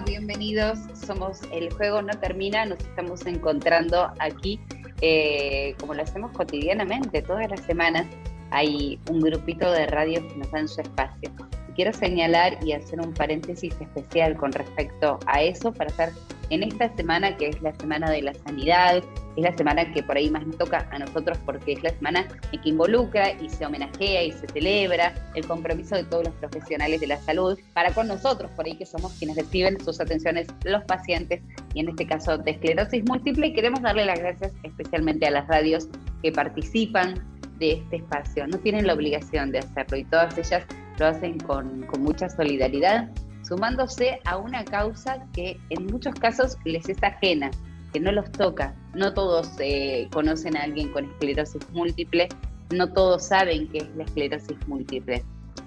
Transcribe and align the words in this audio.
Bienvenidos. 0.00 0.78
Somos 0.94 1.40
El 1.52 1.70
Juego 1.74 2.00
No 2.00 2.18
Termina. 2.18 2.64
Nos 2.64 2.78
estamos 2.78 3.26
encontrando 3.26 4.10
aquí, 4.20 4.58
eh, 5.02 5.74
como 5.78 5.92
lo 5.92 6.02
hacemos 6.02 6.32
cotidianamente, 6.32 7.20
todas 7.20 7.50
las 7.50 7.60
semanas. 7.60 8.06
Hay 8.50 8.98
un 9.10 9.20
grupito 9.20 9.70
de 9.70 9.86
radios 9.86 10.24
que 10.32 10.38
nos 10.38 10.50
dan 10.50 10.66
su 10.66 10.80
espacio. 10.80 11.30
Quiero 11.74 11.92
señalar 11.92 12.58
y 12.64 12.72
hacer 12.72 13.00
un 13.00 13.12
paréntesis 13.14 13.74
especial 13.80 14.36
con 14.36 14.52
respecto 14.52 15.18
a 15.26 15.42
eso 15.42 15.72
para 15.72 15.90
hacer 15.90 16.12
en 16.52 16.62
esta 16.62 16.94
semana, 16.96 17.34
que 17.38 17.48
es 17.48 17.62
la 17.62 17.74
semana 17.76 18.10
de 18.10 18.20
la 18.20 18.34
sanidad, 18.34 19.02
es 19.36 19.42
la 19.42 19.56
semana 19.56 19.90
que 19.90 20.02
por 20.02 20.18
ahí 20.18 20.28
más 20.28 20.46
nos 20.46 20.58
toca 20.58 20.86
a 20.90 20.98
nosotros 20.98 21.38
porque 21.46 21.72
es 21.72 21.82
la 21.82 21.88
semana 21.88 22.28
en 22.52 22.60
que 22.60 22.68
involucra 22.68 23.32
y 23.40 23.48
se 23.48 23.64
homenajea 23.64 24.24
y 24.24 24.32
se 24.32 24.46
celebra 24.48 25.14
el 25.34 25.46
compromiso 25.46 25.96
de 25.96 26.04
todos 26.04 26.24
los 26.24 26.34
profesionales 26.34 27.00
de 27.00 27.06
la 27.06 27.16
salud 27.22 27.58
para 27.72 27.94
con 27.94 28.06
nosotros, 28.06 28.50
por 28.50 28.66
ahí 28.66 28.76
que 28.76 28.84
somos 28.84 29.14
quienes 29.14 29.36
reciben 29.36 29.82
sus 29.82 29.98
atenciones 29.98 30.46
los 30.64 30.84
pacientes 30.84 31.40
y 31.72 31.80
en 31.80 31.88
este 31.88 32.06
caso 32.06 32.36
de 32.36 32.50
esclerosis 32.50 33.02
múltiple 33.08 33.46
y 33.46 33.54
queremos 33.54 33.80
darle 33.80 34.04
las 34.04 34.18
gracias 34.18 34.52
especialmente 34.62 35.26
a 35.26 35.30
las 35.30 35.48
radios 35.48 35.88
que 36.22 36.32
participan 36.32 37.14
de 37.58 37.72
este 37.72 37.96
espacio. 37.96 38.46
No 38.46 38.58
tienen 38.58 38.86
la 38.86 38.92
obligación 38.92 39.52
de 39.52 39.60
hacerlo 39.60 39.96
y 39.96 40.04
todas 40.04 40.36
ellas 40.36 40.64
lo 40.98 41.06
hacen 41.06 41.38
con, 41.40 41.82
con 41.86 42.02
mucha 42.02 42.28
solidaridad 42.28 43.08
sumándose 43.42 44.20
a 44.24 44.38
una 44.38 44.64
causa 44.64 45.26
que 45.32 45.58
en 45.70 45.86
muchos 45.86 46.14
casos 46.14 46.56
les 46.64 46.88
es 46.88 47.02
ajena, 47.02 47.50
que 47.92 48.00
no 48.00 48.12
los 48.12 48.30
toca. 48.32 48.74
No 48.94 49.12
todos 49.12 49.50
eh, 49.58 50.08
conocen 50.12 50.56
a 50.56 50.62
alguien 50.62 50.90
con 50.92 51.04
esclerosis 51.04 51.62
múltiple, 51.72 52.28
no 52.74 52.90
todos 52.92 53.26
saben 53.26 53.68
qué 53.68 53.78
es 53.78 53.96
la 53.96 54.04
esclerosis 54.04 54.56
múltiple. 54.66 55.22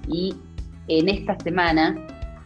Y 0.08 0.36
en 0.88 1.10
esta 1.10 1.38
semana 1.40 1.96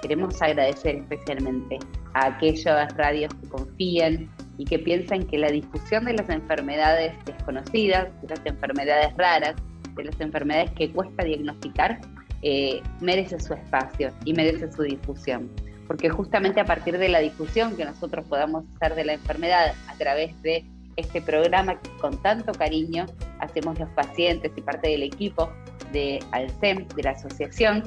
queremos 0.02 0.42
agradecer 0.42 0.96
especialmente 0.96 1.80
a 2.14 2.28
aquellas 2.28 2.96
radios 2.98 3.34
que 3.36 3.50
confían 3.50 4.30
y 4.58 4.66
que 4.66 4.80
piensan 4.80 5.26
que 5.28 5.38
la 5.38 5.52
difusión 5.52 6.06
de 6.06 6.14
las 6.14 6.30
enfermedades 6.30 7.14
desconocidas, 7.26 8.10
de 8.22 8.30
las 8.30 8.46
enfermedades 8.46 9.16
raras, 9.16 9.56
de 9.96 10.04
las 10.04 10.20
enfermedades 10.20 10.72
que 10.72 10.92
cuesta 10.92 11.24
diagnosticar, 11.24 12.02
eh, 12.42 12.82
merece 13.02 13.40
su 13.40 13.54
espacio 13.54 14.12
y 14.26 14.34
merece 14.34 14.72
su 14.72 14.84
difusión. 14.84 15.50
Porque 15.88 16.10
justamente 16.10 16.60
a 16.60 16.66
partir 16.66 16.98
de 16.98 17.10
la 17.10 17.20
difusión 17.20 17.76
que 17.76 17.86
nosotros 17.86 18.26
podamos 18.28 18.64
hacer 18.76 18.96
de 18.96 19.06
la 19.06 19.14
enfermedad 19.14 19.74
a 19.88 19.94
través 19.96 20.40
de 20.42 20.64
este 20.96 21.22
programa 21.22 21.80
que 21.80 21.90
con 21.98 22.22
tanto 22.22 22.52
cariño 22.52 23.06
hacemos 23.40 23.80
los 23.80 23.90
pacientes 23.90 24.52
y 24.56 24.62
parte 24.62 24.90
del 24.90 25.04
equipo 25.04 25.50
de 25.92 26.20
Alcem, 26.32 26.88
de 26.90 27.04
la 27.04 27.12
asociación, 27.12 27.84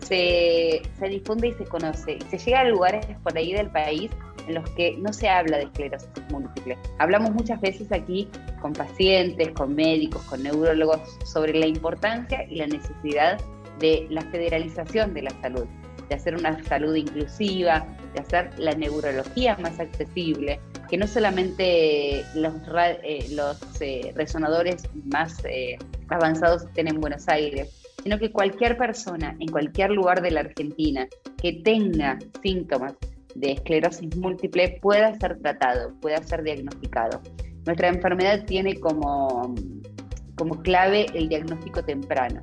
se, 0.00 0.82
se 0.98 1.08
difunde 1.08 1.48
y 1.48 1.52
se 1.52 1.64
conoce 1.64 2.18
y 2.18 2.22
se 2.30 2.38
llega 2.38 2.60
a 2.60 2.64
lugares 2.64 3.06
por 3.22 3.36
ahí 3.36 3.52
del 3.52 3.70
país 3.70 4.10
en 4.48 4.54
los 4.54 4.68
que 4.70 4.96
no 4.98 5.12
se 5.12 5.28
habla 5.28 5.58
de 5.58 5.64
esclerosis 5.64 6.08
múltiple. 6.30 6.76
Hablamos 6.98 7.32
muchas 7.32 7.60
veces 7.60 7.92
aquí 7.92 8.28
con 8.60 8.72
pacientes, 8.72 9.50
con 9.50 9.74
médicos, 9.74 10.22
con 10.22 10.42
neurólogos 10.42 11.00
sobre 11.24 11.54
la 11.54 11.66
importancia 11.66 12.44
y 12.48 12.56
la 12.56 12.66
necesidad 12.66 13.40
de 13.78 14.06
la 14.10 14.22
federalización 14.22 15.14
de 15.14 15.22
la 15.22 15.30
salud, 15.40 15.66
de 16.08 16.14
hacer 16.14 16.34
una 16.36 16.62
salud 16.64 16.94
inclusiva, 16.94 17.86
de 18.14 18.20
hacer 18.20 18.50
la 18.58 18.74
neurología 18.74 19.56
más 19.58 19.78
accesible, 19.80 20.60
que 20.88 20.98
no 20.98 21.06
solamente 21.06 22.24
los, 22.34 22.54
eh, 23.02 23.24
eh, 23.80 24.12
resonadores 24.14 24.88
más 25.04 25.42
eh, 25.44 25.78
avanzados 26.08 26.64
estén 26.64 26.88
en 26.88 27.00
Buenos 27.00 27.28
Aires, 27.28 27.82
sino 28.02 28.18
que 28.18 28.30
cualquier 28.30 28.76
persona 28.76 29.36
en 29.38 29.48
cualquier 29.48 29.90
lugar 29.90 30.20
de 30.22 30.32
la 30.32 30.40
Argentina 30.40 31.06
que 31.40 31.60
tenga 31.64 32.18
síntomas 32.42 32.94
de 33.34 33.52
esclerosis 33.52 34.14
múltiple 34.16 34.78
pueda 34.82 35.18
ser 35.18 35.38
tratado, 35.40 35.94
pueda 36.00 36.22
ser 36.22 36.42
diagnosticado. 36.42 37.20
Nuestra 37.64 37.88
enfermedad 37.88 38.44
tiene 38.44 38.78
como, 38.78 39.54
como 40.36 40.60
clave 40.62 41.06
el 41.14 41.28
diagnóstico 41.28 41.82
temprano. 41.84 42.42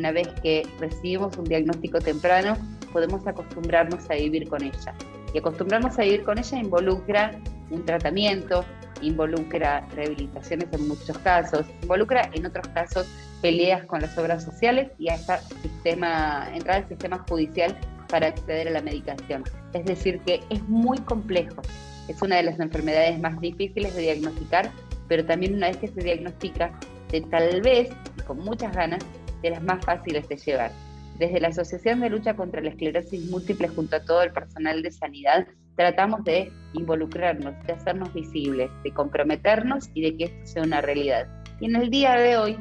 Una 0.00 0.12
vez 0.12 0.28
que 0.42 0.66
recibimos 0.78 1.36
un 1.36 1.44
diagnóstico 1.44 1.98
temprano, 1.98 2.56
podemos 2.90 3.26
acostumbrarnos 3.26 4.08
a 4.08 4.14
vivir 4.14 4.48
con 4.48 4.62
ella. 4.62 4.94
Y 5.34 5.38
acostumbrarnos 5.38 5.98
a 5.98 6.02
vivir 6.04 6.24
con 6.24 6.38
ella 6.38 6.58
involucra 6.58 7.32
un 7.68 7.84
tratamiento, 7.84 8.64
involucra 9.02 9.86
rehabilitaciones 9.94 10.68
en 10.72 10.88
muchos 10.88 11.18
casos, 11.18 11.66
involucra 11.82 12.30
en 12.32 12.46
otros 12.46 12.66
casos 12.68 13.06
peleas 13.42 13.84
con 13.84 14.00
las 14.00 14.16
obras 14.16 14.42
sociales 14.42 14.90
y 14.98 15.10
hasta 15.10 15.40
sistema, 15.40 16.48
entrar 16.54 16.78
al 16.78 16.88
sistema 16.88 17.18
judicial 17.28 17.76
para 18.08 18.28
acceder 18.28 18.68
a 18.68 18.70
la 18.70 18.80
medicación. 18.80 19.44
Es 19.74 19.84
decir, 19.84 20.18
que 20.20 20.40
es 20.48 20.66
muy 20.66 20.96
complejo. 21.00 21.60
Es 22.08 22.22
una 22.22 22.36
de 22.36 22.44
las 22.44 22.58
enfermedades 22.58 23.20
más 23.20 23.38
difíciles 23.38 23.94
de 23.94 24.00
diagnosticar, 24.00 24.70
pero 25.08 25.26
también 25.26 25.56
una 25.56 25.66
vez 25.68 25.76
que 25.76 25.88
se 25.88 26.00
diagnostica, 26.02 26.72
de 27.10 27.20
tal 27.20 27.60
vez, 27.60 27.90
y 28.16 28.22
con 28.22 28.38
muchas 28.38 28.74
ganas, 28.74 29.04
de 29.42 29.50
las 29.50 29.62
más 29.62 29.84
fáciles 29.84 30.28
de 30.28 30.36
llevar. 30.36 30.72
Desde 31.18 31.40
la 31.40 31.48
Asociación 31.48 32.00
de 32.00 32.10
Lucha 32.10 32.34
contra 32.34 32.60
la 32.60 32.70
Esclerosis 32.70 33.30
Múltiple 33.30 33.68
junto 33.68 33.96
a 33.96 34.04
todo 34.04 34.22
el 34.22 34.32
personal 34.32 34.82
de 34.82 34.90
sanidad, 34.90 35.46
tratamos 35.76 36.24
de 36.24 36.50
involucrarnos, 36.74 37.54
de 37.66 37.72
hacernos 37.72 38.12
visibles, 38.12 38.70
de 38.82 38.92
comprometernos 38.92 39.90
y 39.94 40.02
de 40.02 40.16
que 40.16 40.24
esto 40.24 40.46
sea 40.46 40.62
una 40.62 40.80
realidad. 40.80 41.26
Y 41.60 41.66
en 41.66 41.76
el 41.76 41.90
día 41.90 42.14
de 42.14 42.36
hoy, 42.36 42.58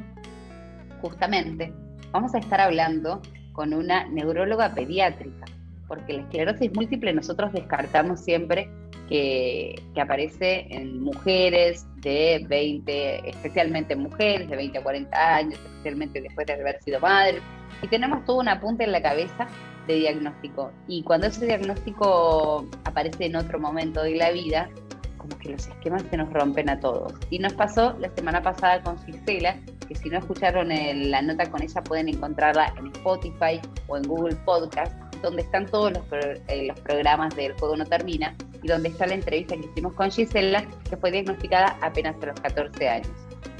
justamente, 1.01 1.73
vamos 2.12 2.35
a 2.35 2.39
estar 2.39 2.59
hablando 2.59 3.22
con 3.53 3.73
una 3.73 4.07
neuróloga 4.07 4.73
pediátrica, 4.73 5.45
porque 5.88 6.13
la 6.13 6.22
esclerosis 6.22 6.73
múltiple 6.73 7.13
nosotros 7.13 7.51
descartamos 7.53 8.22
siempre 8.22 8.69
que, 9.09 9.81
aparece 10.00 10.68
en 10.70 11.02
mujeres 11.02 11.86
de 11.97 12.46
20, 12.47 13.30
especialmente 13.30 13.96
mujeres 13.96 14.50
de 14.50 14.56
20 14.56 14.78
a 14.78 14.84
40 14.84 15.36
años, 15.36 15.59
especialmente 15.59 16.22
después 16.22 16.47
de 16.47 16.53
haber 16.53 16.81
sido 16.81 17.02
madres, 17.02 17.42
y 17.81 17.88
tenemos 17.88 18.24
todo 18.24 18.38
un 18.38 18.48
apunte 18.48 18.86
en 18.86 18.94
la 18.94 19.02
cabeza 19.02 19.48
de 19.88 19.96
diagnóstico. 19.96 20.72
Y 20.88 21.03
cuando 21.03 21.28
ese 21.28 21.46
diagnóstico 21.46 22.66
aparece 22.86 23.25
en 23.25 23.36
otro 23.36 23.59
momento 23.59 24.03
de 24.03 24.16
la 24.16 24.31
vida, 24.31 24.69
como 25.18 25.38
que 25.38 25.50
los 25.50 25.68
esquemas 25.68 26.03
se 26.09 26.16
nos 26.16 26.31
rompen 26.31 26.69
a 26.69 26.80
todos. 26.80 27.14
Y 27.30 27.40
nos 27.40 27.53
pasó 27.53 27.98
la 28.00 28.09
semana 28.16 28.42
pasada 28.42 28.81
con 28.84 28.98
Gisela, 29.06 29.58
que 29.88 29.96
si 29.96 30.09
no 30.09 30.19
escucharon 30.19 30.69
la 30.69 31.22
nota 31.22 31.50
con 31.50 31.62
ella 31.62 31.81
pueden 31.84 32.09
encontrarla 32.09 32.74
en 32.78 32.88
Spotify 32.88 33.59
o 33.88 33.98
en 33.98 34.03
Google 34.03 34.36
Podcast, 34.46 34.94
donde 35.22 35.41
están 35.41 35.66
todos 35.66 35.94
los, 35.94 36.03
eh, 36.12 36.68
los 36.68 36.80
programas 36.81 37.35
del 37.35 37.53
Juego 37.53 37.78
No 37.78 37.85
Termina 37.85 38.35
y 38.62 38.68
donde 38.68 38.90
está 38.90 39.07
la 39.07 39.16
entrevista 39.16 39.56
que 39.56 39.66
hicimos 39.66 39.94
con 39.94 40.12
Gisela, 40.12 40.66
que 40.90 40.97
fue 40.97 41.12
diagnosticada 41.12 41.78
apenas 41.81 42.16
a 42.22 42.28
los 42.28 42.40
14 42.40 42.90
años. 42.90 43.09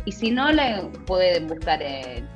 Y 0.06 0.12
si 0.12 0.32
no 0.32 0.52
la 0.52 0.82
pueden 1.06 1.48
buscar 1.48 1.82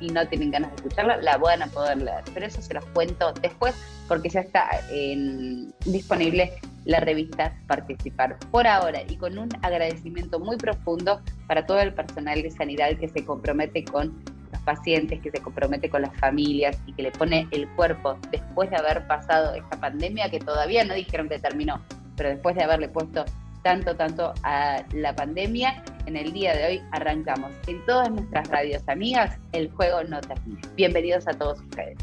y 0.00 0.08
no 0.08 0.26
tienen 0.28 0.50
ganas 0.50 0.70
de 0.70 0.76
escucharla, 0.76 1.16
la 1.18 1.38
van 1.38 1.62
a 1.62 1.66
poder 1.66 1.98
leer. 1.98 2.22
Pero 2.32 2.46
eso 2.46 2.62
se 2.62 2.74
los 2.74 2.84
cuento 2.86 3.32
después 3.42 3.74
porque 4.06 4.28
ya 4.28 4.40
está 4.40 4.68
disponible 5.84 6.52
la 6.84 7.00
revista 7.00 7.56
Participar 7.66 8.38
por 8.50 8.66
ahora 8.66 9.02
y 9.08 9.16
con 9.16 9.38
un 9.38 9.48
agradecimiento 9.62 10.38
muy 10.38 10.56
profundo 10.56 11.20
para 11.46 11.66
todo 11.66 11.80
el 11.80 11.94
personal 11.94 12.42
de 12.42 12.50
sanidad 12.50 12.96
que 12.98 13.08
se 13.08 13.24
compromete 13.24 13.84
con 13.84 14.22
los 14.54 14.62
pacientes, 14.62 15.20
que 15.20 15.30
se 15.30 15.40
compromete 15.40 15.90
con 15.90 16.02
las 16.02 16.16
familias 16.18 16.78
y 16.86 16.92
que 16.92 17.02
le 17.02 17.10
pone 17.10 17.46
el 17.50 17.68
cuerpo 17.70 18.18
después 18.30 18.70
de 18.70 18.76
haber 18.76 19.06
pasado 19.06 19.54
esta 19.54 19.78
pandemia 19.78 20.30
que 20.30 20.38
todavía 20.38 20.84
no 20.84 20.94
dijeron 20.94 21.28
que 21.28 21.38
terminó, 21.38 21.82
pero 22.16 22.30
después 22.30 22.54
de 22.56 22.64
haberle 22.64 22.88
puesto 22.88 23.24
tanto, 23.62 23.96
tanto 23.96 24.34
a 24.42 24.82
la 24.92 25.14
pandemia, 25.16 25.82
en 26.06 26.16
el 26.16 26.32
día 26.32 26.54
de 26.54 26.66
hoy 26.66 26.82
arrancamos 26.92 27.50
en 27.66 27.84
todas 27.86 28.10
nuestras 28.10 28.48
radios 28.48 28.82
amigas, 28.88 29.38
el 29.52 29.70
juego 29.70 30.04
no 30.04 30.20
termina. 30.20 30.60
Bienvenidos 30.76 31.26
a 31.26 31.32
todos 31.32 31.60
ustedes. 31.60 31.96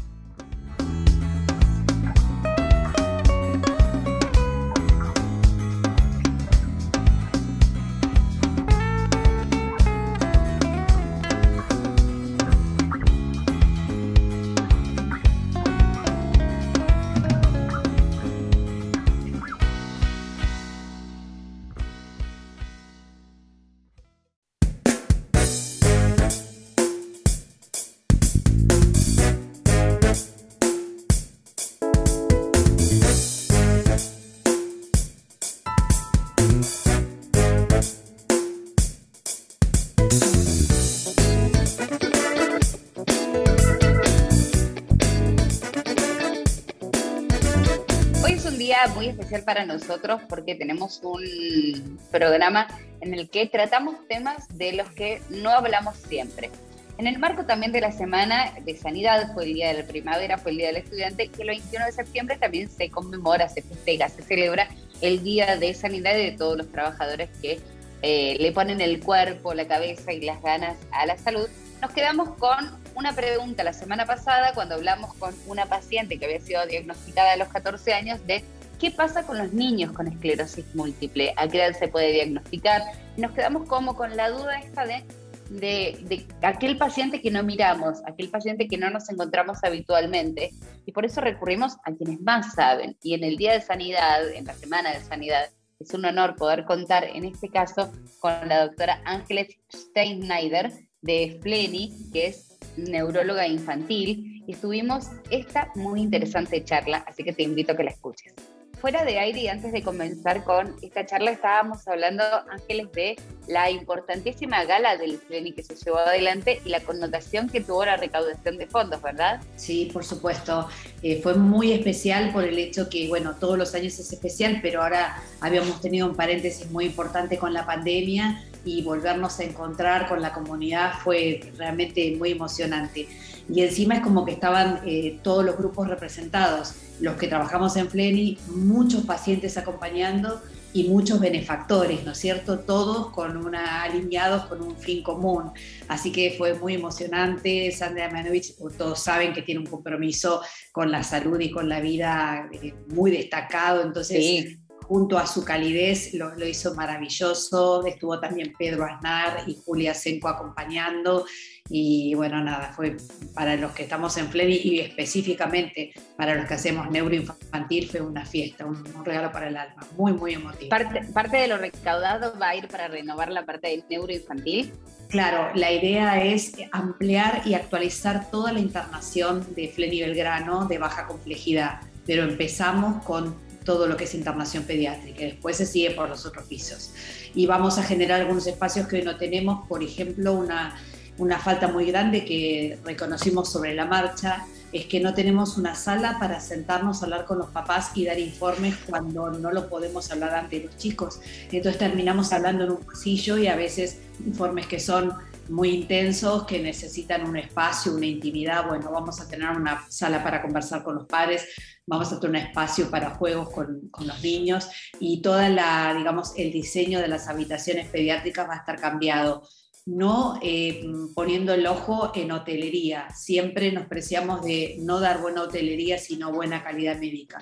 Especial 49.08 49.42
para 49.44 49.64
nosotros 49.64 50.20
porque 50.28 50.54
tenemos 50.54 51.00
un 51.02 51.98
programa 52.10 52.68
en 53.00 53.14
el 53.14 53.28
que 53.28 53.46
tratamos 53.46 53.96
temas 54.08 54.46
de 54.56 54.72
los 54.72 54.90
que 54.90 55.20
no 55.30 55.50
hablamos 55.50 55.96
siempre. 55.96 56.50
En 56.98 57.06
el 57.06 57.18
marco 57.18 57.44
también 57.46 57.72
de 57.72 57.80
la 57.80 57.90
Semana 57.90 58.52
de 58.64 58.76
Sanidad, 58.76 59.32
fue 59.34 59.44
el 59.44 59.54
Día 59.54 59.68
de 59.68 59.82
la 59.82 59.88
Primavera, 59.88 60.38
fue 60.38 60.52
el 60.52 60.58
Día 60.58 60.66
del 60.68 60.76
Estudiante, 60.76 61.28
que 61.28 61.42
el 61.42 61.48
21 61.48 61.86
de 61.86 61.92
septiembre 61.92 62.36
también 62.36 62.70
se 62.70 62.90
conmemora, 62.90 63.48
se 63.48 63.62
festeja, 63.62 64.08
se 64.08 64.22
celebra 64.22 64.68
el 65.00 65.22
Día 65.24 65.56
de 65.56 65.74
Sanidad 65.74 66.16
y 66.16 66.30
de 66.30 66.32
todos 66.32 66.56
los 66.56 66.70
trabajadores 66.70 67.30
que 67.40 67.58
eh, 68.02 68.36
le 68.38 68.52
ponen 68.52 68.80
el 68.80 69.00
cuerpo, 69.00 69.54
la 69.54 69.66
cabeza 69.66 70.12
y 70.12 70.20
las 70.20 70.42
ganas 70.42 70.76
a 70.92 71.06
la 71.06 71.16
salud. 71.16 71.48
Nos 71.80 71.92
quedamos 71.92 72.36
con 72.38 72.78
una 72.94 73.12
pregunta 73.14 73.64
la 73.64 73.72
semana 73.72 74.06
pasada 74.06 74.52
cuando 74.54 74.74
hablamos 74.74 75.14
con 75.14 75.34
una 75.46 75.66
paciente 75.66 76.18
que 76.18 76.26
había 76.26 76.40
sido 76.40 76.64
diagnosticada 76.66 77.32
a 77.32 77.36
los 77.36 77.48
14 77.48 77.94
años 77.94 78.24
de 78.26 78.44
qué 78.82 78.90
pasa 78.90 79.22
con 79.22 79.38
los 79.38 79.52
niños 79.52 79.92
con 79.92 80.08
esclerosis 80.08 80.74
múltiple, 80.74 81.32
a 81.36 81.46
qué 81.46 81.64
edad 81.64 81.78
se 81.78 81.86
puede 81.86 82.14
diagnosticar. 82.14 82.82
Nos 83.16 83.30
quedamos 83.30 83.68
como 83.68 83.94
con 83.94 84.16
la 84.16 84.28
duda 84.28 84.58
esta 84.58 84.84
de 84.84 85.04
de, 85.50 86.26
aquel 86.42 86.76
paciente 86.78 87.20
que 87.20 87.30
no 87.30 87.44
miramos, 87.44 87.98
aquel 88.06 88.28
paciente 88.28 88.66
que 88.66 88.78
no 88.78 88.90
nos 88.90 89.08
encontramos 89.08 89.58
habitualmente. 89.62 90.50
Y 90.84 90.90
por 90.90 91.04
eso 91.04 91.20
recurrimos 91.20 91.76
a 91.84 91.92
quienes 91.92 92.20
más 92.22 92.54
saben. 92.54 92.96
Y 93.02 93.14
en 93.14 93.22
el 93.22 93.36
Día 93.36 93.52
de 93.52 93.60
Sanidad, 93.60 94.28
en 94.30 94.46
la 94.46 94.54
Semana 94.54 94.92
de 94.92 95.00
Sanidad, 95.00 95.50
es 95.78 95.94
un 95.94 96.04
honor 96.04 96.34
poder 96.34 96.64
contar 96.64 97.04
en 97.04 97.24
este 97.24 97.50
caso 97.50 97.92
con 98.18 98.32
la 98.48 98.66
doctora 98.66 99.00
Ángeles 99.04 99.58
Steinschneider 99.72 100.72
de 101.02 101.38
FLENI, 101.40 102.10
que 102.12 102.26
es 102.28 102.58
neuróloga 102.76 103.46
infantil, 103.46 104.42
y 104.46 104.54
tuvimos 104.54 105.06
esta 105.30 105.70
muy 105.76 106.00
interesante 106.00 106.64
charla, 106.64 107.04
así 107.06 107.22
que 107.22 107.32
te 107.32 107.42
invito 107.42 107.72
a 107.72 107.76
que 107.76 107.84
la 107.84 107.90
escuches 107.90 108.34
fuera 108.82 109.04
de 109.04 109.16
aire 109.20 109.42
y 109.42 109.48
antes 109.48 109.70
de 109.70 109.80
comenzar 109.80 110.42
con 110.42 110.74
esta 110.82 111.06
charla 111.06 111.30
estábamos 111.30 111.86
hablando, 111.86 112.24
Ángeles, 112.50 112.90
de 112.90 113.16
la 113.46 113.70
importantísima 113.70 114.64
gala 114.64 114.96
del 114.96 115.20
CLENI 115.20 115.52
que 115.52 115.62
se 115.62 115.76
llevó 115.76 115.98
adelante 115.98 116.60
y 116.64 116.68
la 116.68 116.80
connotación 116.80 117.48
que 117.48 117.60
tuvo 117.60 117.84
la 117.84 117.96
recaudación 117.96 118.58
de 118.58 118.66
fondos, 118.66 119.00
¿verdad? 119.00 119.40
Sí, 119.54 119.88
por 119.92 120.04
supuesto. 120.04 120.68
Eh, 121.00 121.20
fue 121.22 121.34
muy 121.34 121.70
especial 121.70 122.32
por 122.32 122.42
el 122.42 122.58
hecho 122.58 122.90
que, 122.90 123.06
bueno, 123.06 123.36
todos 123.38 123.56
los 123.56 123.72
años 123.76 123.96
es 124.00 124.12
especial, 124.12 124.58
pero 124.60 124.82
ahora 124.82 125.22
habíamos 125.40 125.80
tenido 125.80 126.08
un 126.08 126.16
paréntesis 126.16 126.68
muy 126.72 126.86
importante 126.86 127.38
con 127.38 127.52
la 127.52 127.64
pandemia 127.64 128.42
y 128.64 128.82
volvernos 128.82 129.38
a 129.40 129.44
encontrar 129.44 130.08
con 130.08 130.20
la 130.20 130.32
comunidad 130.32 130.94
fue 131.02 131.52
realmente 131.56 132.14
muy 132.16 132.32
emocionante. 132.32 133.08
Y 133.48 133.62
encima 133.62 133.96
es 133.96 134.00
como 134.00 134.24
que 134.24 134.32
estaban 134.32 134.80
eh, 134.86 135.18
todos 135.22 135.44
los 135.44 135.56
grupos 135.56 135.88
representados 135.88 136.74
los 137.00 137.16
que 137.16 137.26
trabajamos 137.26 137.76
en 137.76 137.90
Fleni, 137.90 138.38
muchos 138.46 139.04
pacientes 139.04 139.58
acompañando 139.58 140.40
y 140.72 140.84
muchos 140.84 141.20
benefactores, 141.20 142.04
¿no 142.04 142.12
es 142.12 142.18
cierto? 142.18 142.60
Todos 142.60 143.10
con 143.10 143.36
una, 143.36 143.82
alineados 143.82 144.46
con 144.46 144.62
un 144.62 144.76
fin 144.76 145.02
común. 145.02 145.50
Así 145.88 146.12
que 146.12 146.34
fue 146.38 146.54
muy 146.54 146.74
emocionante. 146.74 147.70
Sandra 147.72 148.10
Manovich, 148.10 148.54
todos 148.78 149.00
saben 149.00 149.32
que 149.34 149.42
tiene 149.42 149.60
un 149.60 149.66
compromiso 149.66 150.40
con 150.70 150.90
la 150.90 151.02
salud 151.02 151.38
y 151.40 151.50
con 151.50 151.68
la 151.68 151.80
vida 151.80 152.48
eh, 152.52 152.72
muy 152.88 153.10
destacado. 153.10 153.82
Entonces, 153.82 154.58
junto 154.82 155.18
a 155.18 155.26
su 155.26 155.44
calidez, 155.44 156.14
lo, 156.14 156.34
lo, 156.34 156.46
hizo 156.46 156.74
maravilloso. 156.74 157.84
Estuvo 157.86 158.18
también 158.20 158.52
Pedro 158.58 158.84
Aznar 158.84 159.44
y 159.46 159.56
Julia 159.64 159.94
Senco 159.94 160.28
acompañando. 160.28 161.24
Y 161.68 162.14
bueno, 162.14 162.42
nada, 162.42 162.72
fue 162.74 162.96
para 163.34 163.56
los 163.56 163.72
que 163.72 163.84
estamos 163.84 164.16
en 164.18 164.28
Fleni 164.28 164.60
y 164.62 164.80
específicamente 164.80 165.92
para 166.16 166.34
los 166.34 166.46
que 166.46 166.54
hacemos 166.54 166.90
neuroinfantil, 166.90 167.88
fue 167.88 168.00
una 168.00 168.26
fiesta, 168.26 168.66
un, 168.66 168.84
regalo 169.04 169.30
para 169.32 169.48
el 169.48 169.56
alma, 169.56 169.86
muy, 169.96 170.12
muy 170.12 170.34
emotivo. 170.34 170.68
Parte, 170.68 171.02
parte 171.14 171.36
de 171.38 171.48
lo 171.48 171.58
recaudado 171.58 172.38
va 172.38 172.50
a 172.50 172.56
ir 172.56 172.68
para 172.68 172.88
renovar 172.88 173.30
la 173.30 173.46
parte 173.46 173.68
de 173.68 173.84
neuroinfantil. 173.88 174.72
Claro, 175.08 175.54
la 175.54 175.70
idea 175.70 176.22
es 176.24 176.52
ampliar 176.72 177.42
y 177.44 177.54
actualizar 177.54 178.30
toda 178.30 178.52
la 178.52 178.60
internación 178.60 179.46
de 179.54 179.68
Fleni 179.68 180.00
Belgrano 180.00 180.66
de 180.66 180.78
baja 180.78 181.06
complejidad, 181.06 181.80
pero 182.06 182.24
empezamos 182.24 183.04
con 183.04 183.36
todo 183.64 183.86
lo 183.86 183.96
que 183.96 184.04
es 184.04 184.14
internación 184.14 184.64
pediátrica. 184.64 185.20
Después 185.20 185.56
se 185.56 185.66
sigue 185.66 185.90
por 185.92 186.08
los 186.08 186.26
otros 186.26 186.46
pisos. 186.46 186.92
Y 187.34 187.46
vamos 187.46 187.78
a 187.78 187.82
generar 187.82 188.20
algunos 188.20 188.46
espacios 188.46 188.86
que 188.86 188.96
hoy 188.96 189.02
no 189.02 189.16
tenemos, 189.16 189.66
por 189.68 189.82
ejemplo, 189.82 190.32
una 190.32 190.74
una 191.18 191.38
falta 191.38 191.68
muy 191.68 191.86
grande 191.86 192.24
que 192.24 192.78
reconocimos 192.84 193.52
sobre 193.52 193.74
la 193.74 193.84
marcha 193.84 194.46
es 194.72 194.86
que 194.86 195.00
no 195.00 195.12
tenemos 195.12 195.58
una 195.58 195.74
sala 195.74 196.16
para 196.18 196.40
sentarnos 196.40 197.02
a 197.02 197.04
hablar 197.04 197.26
con 197.26 197.38
los 197.38 197.50
papás 197.50 197.90
y 197.94 198.06
dar 198.06 198.18
informes 198.18 198.76
cuando 198.88 199.30
no 199.30 199.52
lo 199.52 199.68
podemos 199.68 200.10
hablar 200.10 200.34
ante 200.34 200.60
los 200.60 200.76
chicos. 200.78 201.20
Entonces 201.50 201.78
terminamos 201.78 202.32
hablando 202.32 202.64
en 202.64 202.70
un 202.70 202.78
pasillo 202.78 203.36
y 203.36 203.48
a 203.48 203.56
veces 203.56 203.98
informes 204.24 204.66
que 204.66 204.80
son 204.80 205.12
muy 205.48 205.70
intensos, 205.70 206.44
que 206.44 206.62
necesitan 206.62 207.28
un 207.28 207.36
espacio, 207.36 207.94
una 207.94 208.06
intimidad. 208.06 208.66
Bueno, 208.66 208.90
vamos 208.90 209.20
a 209.20 209.28
tener 209.28 209.50
una 209.50 209.84
sala 209.88 210.22
para 210.22 210.42
conversar 210.42 210.82
con 210.82 210.96
los 210.96 211.06
padres, 211.06 211.46
vamos 211.86 212.12
a 212.12 212.20
tener 212.20 212.40
un 212.40 212.48
espacio 212.48 212.90
para 212.90 213.10
juegos 213.10 213.50
con, 213.50 213.88
con 213.90 214.06
los 214.06 214.22
niños 214.22 214.68
y 215.00 215.22
toda 215.22 215.48
la, 215.48 215.94
digamos, 215.96 216.32
el 216.36 216.52
diseño 216.52 217.00
de 217.00 217.08
las 217.08 217.28
habitaciones 217.28 217.88
pediátricas 217.88 218.48
va 218.48 218.54
a 218.54 218.58
estar 218.58 218.80
cambiado 218.80 219.42
no 219.84 220.38
eh, 220.42 220.84
poniendo 221.14 221.52
el 221.54 221.66
ojo 221.66 222.12
en 222.14 222.30
hotelería. 222.30 223.10
Siempre 223.10 223.72
nos 223.72 223.86
preciamos 223.86 224.42
de 224.42 224.76
no 224.80 225.00
dar 225.00 225.20
buena 225.20 225.42
hotelería, 225.42 225.98
sino 225.98 226.32
buena 226.32 226.62
calidad 226.62 226.98
médica. 226.98 227.40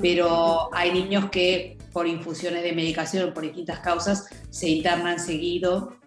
Pero 0.00 0.74
hay 0.74 0.92
niños 0.92 1.30
que 1.30 1.76
por 1.92 2.06
infusiones 2.06 2.62
de 2.62 2.72
medicación 2.72 3.28
o 3.28 3.34
por 3.34 3.42
distintas 3.42 3.80
causas 3.80 4.26
se 4.50 4.70
internan 4.70 5.18
seguido 5.18 5.98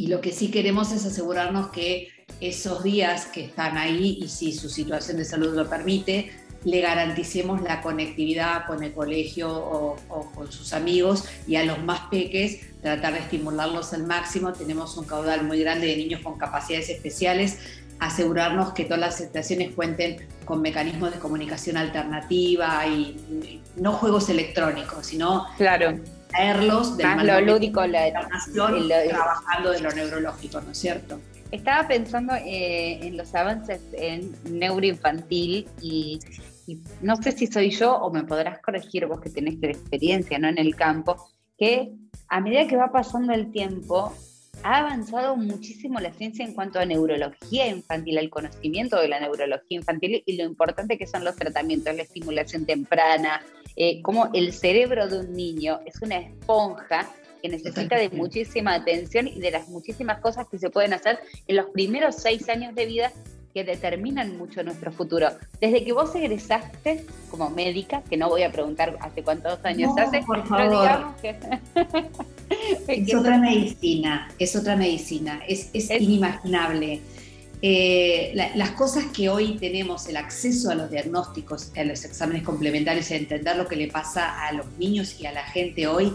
y 0.00 0.06
lo 0.06 0.22
que 0.22 0.32
sí 0.32 0.50
queremos 0.50 0.92
es 0.92 1.04
asegurarnos 1.04 1.68
que 1.68 2.08
esos 2.40 2.82
días 2.82 3.26
que 3.26 3.44
están 3.44 3.76
ahí 3.76 4.18
y 4.22 4.28
si 4.28 4.54
su 4.54 4.70
situación 4.70 5.18
de 5.18 5.26
salud 5.26 5.54
lo 5.54 5.68
permite, 5.68 6.32
le 6.64 6.80
garanticemos 6.80 7.60
la 7.60 7.82
conectividad 7.82 8.66
con 8.66 8.82
el 8.82 8.94
colegio 8.94 9.50
o, 9.52 9.96
con 10.34 10.50
sus 10.50 10.72
amigos 10.72 11.24
y 11.46 11.56
a 11.56 11.64
los 11.66 11.84
más 11.84 12.08
peques 12.10 12.60
tratar 12.80 13.12
de 13.12 13.18
estimularlos 13.18 13.92
al 13.92 14.04
máximo. 14.06 14.54
Tenemos 14.54 14.96
un 14.96 15.04
caudal 15.04 15.44
muy 15.44 15.60
grande 15.60 15.88
de 15.88 15.96
niños 15.98 16.22
con 16.22 16.38
capacidades 16.38 16.88
especiales, 16.88 17.58
asegurarnos 17.98 18.72
que 18.72 18.84
todas 18.84 19.00
las 19.00 19.20
estaciones 19.20 19.74
cuenten 19.74 20.26
con 20.46 20.62
mecanismos 20.62 21.12
de 21.12 21.18
comunicación 21.18 21.76
alternativa 21.76 22.86
y, 22.86 23.60
no 23.76 23.92
juegos 23.92 24.30
electrónicos, 24.30 25.06
sino 25.06 25.46
claro. 25.58 25.98
Traerlos 26.30 26.96
del 26.96 27.06
Más 27.06 27.24
lo 27.24 27.40
lúdico, 27.40 27.86
la, 27.86 28.10
trabajando 28.10 29.70
de 29.72 29.80
lo 29.80 29.90
neurológico, 29.90 30.60
¿no 30.60 30.70
es 30.72 30.78
cierto? 30.78 31.20
Estaba 31.50 31.88
pensando 31.88 32.34
eh, 32.34 33.00
en 33.02 33.16
los 33.16 33.34
avances 33.34 33.80
en 33.92 34.34
neuroinfantil 34.44 35.68
y 35.80 36.20
no 37.02 37.16
sé 37.16 37.32
si 37.32 37.46
soy 37.46 37.70
yo 37.70 37.96
o 37.96 38.12
me 38.12 38.24
podrás 38.24 38.60
corregir 38.60 39.06
vos 39.06 39.20
que 39.20 39.30
tenés 39.30 39.58
la 39.60 39.68
experiencia 39.68 40.38
¿no? 40.38 40.48
en 40.48 40.58
el 40.58 40.76
campo, 40.76 41.16
que 41.58 41.92
a 42.28 42.40
medida 42.40 42.66
que 42.66 42.76
va 42.76 42.92
pasando 42.92 43.32
el 43.32 43.50
tiempo, 43.50 44.14
ha 44.62 44.78
avanzado 44.78 45.36
muchísimo 45.36 46.00
la 46.00 46.12
ciencia 46.12 46.44
en 46.44 46.54
cuanto 46.54 46.78
a 46.78 46.84
neurología 46.84 47.66
infantil, 47.68 48.18
al 48.18 48.30
conocimiento 48.30 49.00
de 49.00 49.08
la 49.08 49.20
neurología 49.20 49.78
infantil 49.78 50.22
y 50.24 50.36
lo 50.36 50.44
importante 50.44 50.98
que 50.98 51.06
son 51.06 51.24
los 51.24 51.36
tratamientos, 51.36 51.94
la 51.94 52.02
estimulación 52.02 52.66
temprana, 52.66 53.42
eh, 53.76 54.02
como 54.02 54.30
el 54.34 54.52
cerebro 54.52 55.08
de 55.08 55.20
un 55.20 55.34
niño 55.34 55.80
es 55.86 56.00
una 56.02 56.16
esponja 56.16 57.08
que 57.42 57.48
necesita 57.48 57.96
de 57.96 58.10
muchísima 58.10 58.74
atención 58.74 59.26
y 59.26 59.40
de 59.40 59.50
las 59.50 59.68
muchísimas 59.68 60.20
cosas 60.20 60.46
que 60.50 60.58
se 60.58 60.70
pueden 60.70 60.92
hacer 60.92 61.18
en 61.46 61.56
los 61.56 61.66
primeros 61.70 62.16
seis 62.16 62.48
años 62.48 62.74
de 62.74 62.86
vida 62.86 63.12
que 63.54 63.64
determinan 63.64 64.36
mucho 64.38 64.62
nuestro 64.62 64.92
futuro. 64.92 65.28
Desde 65.60 65.84
que 65.84 65.92
vos 65.92 66.14
egresaste 66.14 67.04
como 67.30 67.50
médica, 67.50 68.02
que 68.08 68.16
no 68.16 68.28
voy 68.28 68.44
a 68.44 68.52
preguntar 68.52 68.96
hace 69.00 69.22
cuántos 69.22 69.64
años 69.64 69.92
hace, 69.98 70.22
por 70.22 70.46
favor. 70.46 71.14
es 72.88 73.14
otra 73.14 73.38
medicina, 73.38 74.30
es 74.38 74.54
otra 74.54 74.76
medicina, 74.76 75.40
es, 75.48 75.70
es, 75.72 75.90
inimaginable. 75.90 77.00
Eh, 77.62 78.32
las 78.54 78.70
cosas 78.70 79.04
que 79.14 79.28
hoy 79.28 79.58
tenemos, 79.58 80.08
el 80.08 80.16
acceso 80.16 80.70
a 80.70 80.74
los 80.74 80.90
diagnósticos, 80.90 81.72
a 81.76 81.84
los 81.84 82.04
exámenes 82.04 82.42
complementarios 82.42 83.10
y 83.10 83.14
a 83.14 83.16
entender 83.18 83.56
lo 83.56 83.68
que 83.68 83.76
le 83.76 83.88
pasa 83.88 84.46
a 84.46 84.52
los 84.52 84.66
niños 84.78 85.20
y 85.20 85.26
a 85.26 85.32
la 85.32 85.44
gente 85.44 85.86
hoy, 85.86 86.12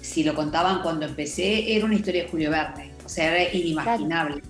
si 0.00 0.22
lo 0.22 0.34
contaban 0.34 0.82
cuando 0.82 1.06
empecé, 1.06 1.74
era 1.74 1.84
una 1.84 1.96
historia 1.96 2.24
de 2.24 2.28
Julio 2.28 2.50
Verne, 2.50 2.92
o 3.04 3.08
sea, 3.08 3.34
era 3.34 3.52
inimaginable. 3.56 4.42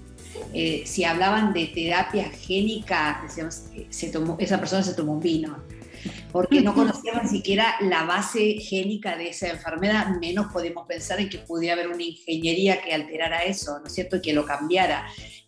Eh, 0.52 0.82
si 0.84 1.04
hablaban 1.04 1.52
de 1.52 1.66
terapia 1.68 2.28
génica, 2.28 3.20
decíamos, 3.22 3.62
se 3.88 4.10
tomó, 4.10 4.36
esa 4.38 4.58
persona 4.58 4.82
se 4.82 4.94
tomó 4.94 5.12
un 5.12 5.20
vino, 5.20 5.56
porque 6.30 6.60
no 6.60 6.74
conocíamos 6.74 7.24
ni 7.24 7.38
siquiera 7.38 7.76
la 7.80 8.04
base 8.04 8.58
génica 8.58 9.16
de 9.16 9.30
esa 9.30 9.48
enfermedad, 9.48 10.08
menos 10.20 10.52
podemos 10.52 10.86
pensar 10.86 11.20
en 11.20 11.28
que 11.28 11.38
pudiera 11.38 11.74
haber 11.74 11.88
una 11.88 12.02
ingeniería 12.02 12.82
que 12.82 12.92
alterara 12.92 13.44
eso, 13.44 13.78
¿no 13.78 13.86
es 13.86 13.94
cierto?, 13.94 14.20
que 14.20 14.32
lo 14.32 14.44
cambiara. 14.44 15.06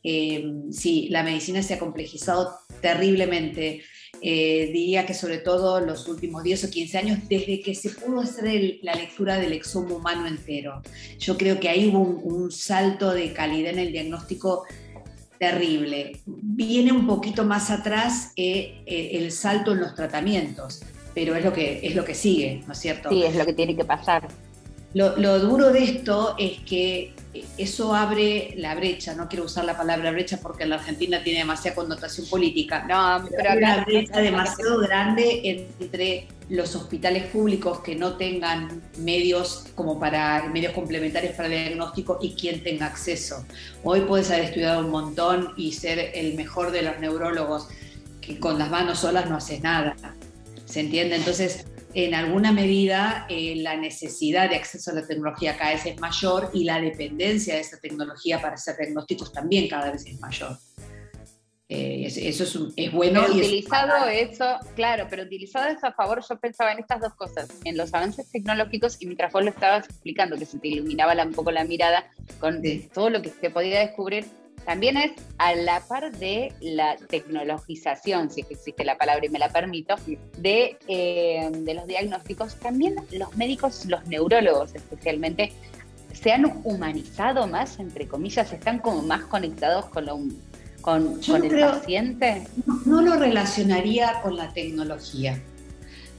Eh, 0.08 0.52
sí, 0.70 1.08
la 1.10 1.24
medicina 1.24 1.62
se 1.62 1.74
ha 1.74 1.80
complejizado 1.80 2.60
terriblemente. 2.80 3.82
eh, 4.22 4.70
diría 4.72 5.04
que 5.04 5.12
sobre 5.12 5.38
todo 5.38 5.78
los 5.80 6.08
últimos 6.08 6.42
10 6.42 6.64
o 6.64 6.70
15 6.70 6.98
años, 6.98 7.18
desde 7.28 7.60
que 7.60 7.74
se 7.74 7.90
pudo 7.90 8.20
hacer 8.20 8.78
la 8.82 8.94
lectura 8.94 9.36
del 9.36 9.52
exomo 9.52 9.96
humano 9.96 10.26
entero. 10.26 10.80
Yo 11.18 11.36
creo 11.36 11.60
que 11.60 11.68
ahí 11.68 11.88
hubo 11.88 11.98
un, 12.00 12.50
salto 12.50 13.12
de 13.12 13.32
calidad 13.32 13.72
en 13.72 13.80
el 13.80 13.92
diagnóstico 13.92 14.64
terrible. 15.38 16.20
Viene 16.24 16.92
un 16.92 17.06
poquito 17.06 17.44
más 17.44 17.70
atrás 17.70 18.32
eh, 18.36 18.82
eh, 18.86 19.10
el 19.14 19.32
salto 19.32 19.72
en 19.72 19.80
los 19.80 19.94
tratamientos, 19.94 20.82
pero 21.14 21.34
es 21.34 21.44
lo, 21.44 21.52
que, 21.52 21.80
es 21.82 21.94
lo 21.94 22.04
que 22.04 22.14
sigue, 22.14 22.62
¿no 22.66 22.72
es 22.72 22.78
cierto? 22.78 23.10
Sí, 23.10 23.24
es 23.24 23.34
lo 23.34 23.44
que 23.44 23.52
tiene 23.52 23.76
que 23.76 23.84
pasar. 23.84 24.28
Lo, 24.96 25.38
duro 25.40 25.72
de 25.72 25.84
esto 25.84 26.36
es 26.38 26.60
que 26.60 27.12
eso 27.58 27.94
abre 27.94 28.54
la 28.56 28.74
brecha, 28.74 29.14
no 29.14 29.28
quiero 29.28 29.44
usar 29.44 29.66
la 29.66 29.76
palabra 29.76 30.10
brecha 30.10 30.38
porque 30.40 30.62
en 30.62 30.70
la 30.70 30.76
Argentina 30.76 31.22
tiene 31.22 31.40
demasiada 31.40 31.74
connotación 31.74 32.26
política, 32.28 32.86
no, 32.88 33.28
pero 33.28 33.50
hay 33.50 33.58
una 33.58 33.84
brecha 33.84 34.20
demasiado 34.20 34.78
grande 34.78 35.68
entre 35.78 36.28
los 36.48 36.74
hospitales 36.74 37.24
públicos 37.24 37.80
que 37.80 37.94
no 37.94 38.14
tengan 38.16 38.80
medios 38.96 39.66
como 39.74 40.00
para 40.00 40.48
medios 40.48 40.72
complementarios 40.72 41.34
para 41.34 41.48
el 41.48 41.64
diagnóstico 41.64 42.18
y 42.22 42.34
quien 42.34 42.62
tenga 42.62 42.86
acceso. 42.86 43.44
Hoy 43.84 44.00
puedes 44.00 44.30
haber 44.30 44.44
estudiado 44.44 44.80
un 44.80 44.90
montón 44.90 45.52
y 45.58 45.72
ser 45.72 46.12
el 46.14 46.36
mejor 46.36 46.70
de 46.70 46.80
los 46.80 46.98
neurólogos 47.00 47.68
que 48.22 48.40
con 48.40 48.58
las 48.58 48.70
manos 48.70 49.00
solas 49.00 49.28
no 49.28 49.36
haces 49.36 49.60
nada. 49.60 49.94
¿Se 50.64 50.80
entiende? 50.80 51.16
Entonces, 51.16 51.66
en 51.96 52.12
alguna 52.12 52.52
medida 52.52 53.24
eh, 53.30 53.54
la 53.56 53.74
necesidad 53.74 54.50
de 54.50 54.56
acceso 54.56 54.90
a 54.90 54.94
la 54.94 55.06
tecnología 55.06 55.56
cada 55.56 55.72
vez 55.72 55.86
es 55.86 55.98
mayor 55.98 56.50
y 56.52 56.64
la 56.64 56.78
dependencia 56.78 57.54
de 57.54 57.60
esa 57.60 57.78
tecnología 57.78 58.38
para 58.38 58.56
hacer 58.56 58.76
diagnósticos 58.76 59.32
también 59.32 59.66
cada 59.66 59.90
vez 59.90 60.04
es 60.04 60.20
mayor. 60.20 60.58
Eh, 61.70 62.04
eso 62.04 62.44
es, 62.44 62.58
es 62.76 62.92
bueno. 62.92 63.24
y 63.28 63.38
utilizado 63.38 64.06
eso, 64.08 64.58
claro, 64.74 65.06
pero 65.08 65.22
utilizado 65.22 65.70
eso 65.70 65.86
a 65.86 65.92
favor, 65.94 66.22
yo 66.28 66.38
pensaba 66.38 66.72
en 66.72 66.80
estas 66.80 67.00
dos 67.00 67.14
cosas, 67.14 67.48
en 67.64 67.78
los 67.78 67.94
avances 67.94 68.30
tecnológicos 68.30 69.00
y 69.00 69.06
mientras 69.06 69.32
vos 69.32 69.42
lo 69.42 69.48
estabas 69.48 69.86
explicando, 69.86 70.36
que 70.36 70.44
se 70.44 70.58
te 70.58 70.68
iluminaba 70.68 71.14
un 71.24 71.32
poco 71.32 71.50
la 71.50 71.64
mirada 71.64 72.04
con 72.38 72.60
todo 72.92 73.08
lo 73.08 73.22
que 73.22 73.30
se 73.30 73.48
podía 73.48 73.80
descubrir, 73.80 74.26
también 74.66 74.96
es 74.96 75.12
a 75.38 75.54
la 75.54 75.80
par 75.80 76.10
de 76.10 76.52
la 76.60 76.96
tecnologización, 76.96 78.30
si 78.30 78.40
existe 78.40 78.84
la 78.84 78.98
palabra 78.98 79.24
y 79.24 79.28
me 79.28 79.38
la 79.38 79.48
permito, 79.48 79.94
de, 80.38 80.76
eh, 80.88 81.48
de 81.52 81.74
los 81.74 81.86
diagnósticos, 81.86 82.56
también 82.56 82.96
los 83.12 83.36
médicos, 83.36 83.86
los 83.86 84.04
neurólogos 84.06 84.74
especialmente, 84.74 85.52
se 86.12 86.32
han 86.32 86.60
humanizado 86.64 87.46
más, 87.46 87.78
entre 87.78 88.08
comillas, 88.08 88.52
están 88.52 88.80
como 88.80 89.02
más 89.02 89.22
conectados 89.26 89.84
con, 89.86 90.06
lo, 90.06 90.18
con, 90.80 91.20
el 91.44 91.60
paciente. 91.60 92.48
No, 92.84 93.02
lo 93.02 93.14
relacionaría 93.14 94.20
con 94.20 94.36
la 94.36 94.52
tecnología. 94.52 95.40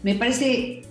Me 0.04 0.16
parece 0.16 0.84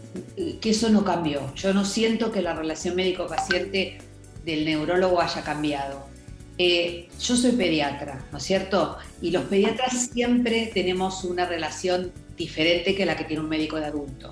que 0.61 0.71
eso 0.71 0.91
no 0.91 1.05
cambió. 1.05 1.55
Yo 1.55 1.73
no 1.73 1.87
siento 1.87 2.33
que 2.33 2.43
la 2.43 2.53
relación 2.53 2.97
médico-paciente 2.97 3.99
del 4.45 4.65
neurólogo 4.67 5.23
haya 5.23 5.43
cambiado. 5.43 6.16
Eh, 6.59 7.09
yo 7.21 7.37
soy 7.37 7.53
pediatra, 7.53 8.25
¿no 8.33 8.39
es 8.39 8.45
cierto? 8.45 8.97
Y 9.21 9.31
los 9.31 9.45
pediatras 9.45 10.09
siempre 10.13 10.71
tenemos 10.73 11.25
una 11.25 11.45
relación 11.45 12.13
diferente 12.37 12.95
que 12.95 13.07
la 13.07 13.17
que 13.17 13.25
tiene 13.25 13.43
un 13.43 13.49
médico 13.49 13.77
de 13.77 13.87
adulto. 13.87 14.31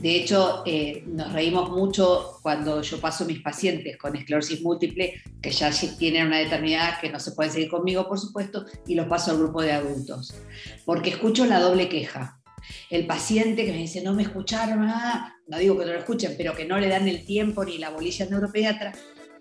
De 0.00 0.16
hecho, 0.16 0.62
eh, 0.66 1.04
nos 1.06 1.32
reímos 1.32 1.70
mucho 1.70 2.38
cuando 2.42 2.82
yo 2.82 3.00
paso 3.00 3.24
mis 3.24 3.40
pacientes 3.40 3.96
con 3.96 4.14
esclerosis 4.16 4.60
múltiple, 4.60 5.22
que 5.40 5.50
ya 5.50 5.70
tienen 5.98 6.26
una 6.26 6.38
determinada 6.38 6.98
que 7.00 7.10
no 7.10 7.18
se 7.18 7.32
pueden 7.32 7.52
seguir 7.52 7.68
conmigo, 7.68 8.06
por 8.08 8.18
supuesto, 8.18 8.66
y 8.86 8.94
los 8.94 9.06
paso 9.06 9.30
al 9.30 9.38
grupo 9.38 9.62
de 9.62 9.72
adultos. 9.72 10.34
Porque 10.84 11.10
escucho 11.10 11.46
la 11.46 11.60
doble 11.60 11.88
queja. 11.88 12.40
El 12.90 13.06
paciente 13.06 13.64
que 13.64 13.72
me 13.72 13.78
dice, 13.78 14.02
no 14.02 14.14
me 14.14 14.22
escucharon, 14.22 14.84
ah", 14.84 15.36
no 15.46 15.58
digo 15.58 15.78
que 15.78 15.84
no 15.84 15.92
lo 15.92 15.98
escuchen, 15.98 16.34
pero 16.36 16.54
que 16.54 16.64
no 16.64 16.78
le 16.78 16.88
dan 16.88 17.06
el 17.08 17.24
tiempo 17.24 17.64
ni 17.64 17.78
la 17.78 17.90
bolilla 17.90 18.26
neuropediatra, 18.26 18.94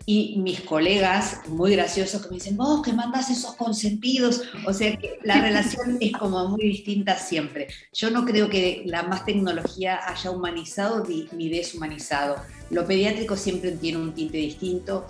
y 0.05 0.38
mis 0.38 0.62
colegas 0.62 1.41
muy 1.48 1.74
graciosos 1.74 2.22
que 2.22 2.29
me 2.29 2.36
dicen, 2.36 2.57
vos 2.57 2.81
que 2.81 2.93
mandas 2.93 3.29
esos 3.29 3.55
consentidos, 3.55 4.41
o 4.65 4.74
sea 4.74 4.98
que 4.98 5.17
la 5.24 5.41
relación 5.41 5.98
es 6.01 6.12
como 6.12 6.50
muy 6.50 6.63
distinta 6.63 7.17
siempre. 7.17 7.67
Yo 7.93 8.10
no 8.10 8.25
creo 8.25 8.50
que 8.50 8.83
la 8.86 9.03
más 9.03 9.25
tecnología 9.25 10.00
haya 10.07 10.31
humanizado 10.31 11.05
ni 11.31 11.50
deshumanizado. 11.50 12.36
Lo 12.69 12.86
pediátrico 12.86 13.38
siempre 13.38 13.72
tiene 13.72 14.00
un 14.00 14.13
tinte 14.13 14.38
distinto. 14.38 15.05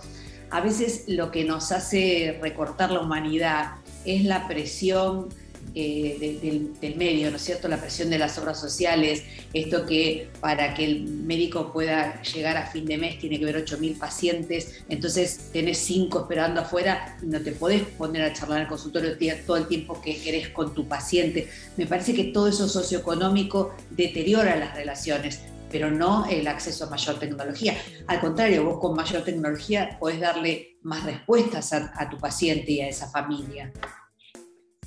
A 0.51 0.61
veces 0.61 1.05
lo 1.07 1.31
que 1.31 1.43
nos 1.43 1.71
hace 1.71 2.37
recortar 2.41 2.91
la 2.91 2.99
humanidad 2.99 3.75
es 4.05 4.23
la 4.23 4.47
presión 4.47 5.29
eh, 5.75 6.39
del, 6.79 6.95
medio, 6.95 7.31
¿no 7.31 7.37
es 7.37 7.41
cierto? 7.41 7.67
La 7.67 7.79
presión 7.79 8.09
de 8.09 8.19
las 8.19 8.37
obras 8.37 8.59
sociales, 8.59 9.23
esto 9.53 9.85
que 9.85 10.29
para 10.39 10.73
que 10.73 10.85
el 10.85 11.03
médico 11.03 11.73
pueda 11.73 12.21
llegar 12.21 12.57
a 12.57 12.67
fin 12.67 12.85
de 12.85 12.97
mes 12.97 13.17
tiene 13.17 13.39
que 13.39 13.45
ver 13.45 13.65
8.000 13.65 13.97
pacientes, 13.97 14.83
entonces 14.89 15.49
tenés 15.51 15.79
5 15.79 16.21
esperando 16.21 16.61
afuera 16.61 17.17
y 17.21 17.25
no 17.25 17.41
te 17.41 17.53
podés 17.53 17.83
poner 17.83 18.21
a 18.23 18.33
charlar 18.33 18.59
en 18.59 18.63
el 18.63 18.69
consultorio 18.69 19.17
todo 19.45 19.57
el 19.57 19.67
tiempo 19.67 19.99
que 20.01 20.15
querés 20.21 20.49
con 20.49 20.73
tu 20.73 20.87
paciente. 20.87 21.49
Me 21.75 21.87
parece 21.87 22.13
que 22.13 22.25
todo 22.25 22.47
eso 22.47 22.69
socioeconómico 22.69 23.75
deteriora 23.89 24.55
las 24.55 24.75
relaciones 24.75 25.39
pero 25.71 25.89
no 25.89 26.27
el 26.27 26.47
acceso 26.47 26.85
a 26.85 26.89
mayor 26.91 27.17
tecnología. 27.17 27.75
Al 28.05 28.19
contrario, 28.19 28.63
vos 28.63 28.79
con 28.79 28.95
mayor 28.95 29.23
tecnología 29.23 29.97
podés 29.99 30.19
darle 30.19 30.77
más 30.83 31.03
respuestas 31.03 31.73
a 31.73 32.07
tu 32.11 32.19
paciente 32.19 32.73
y 32.73 32.81
a 32.81 32.87
esa 32.87 33.09
familia. 33.09 33.73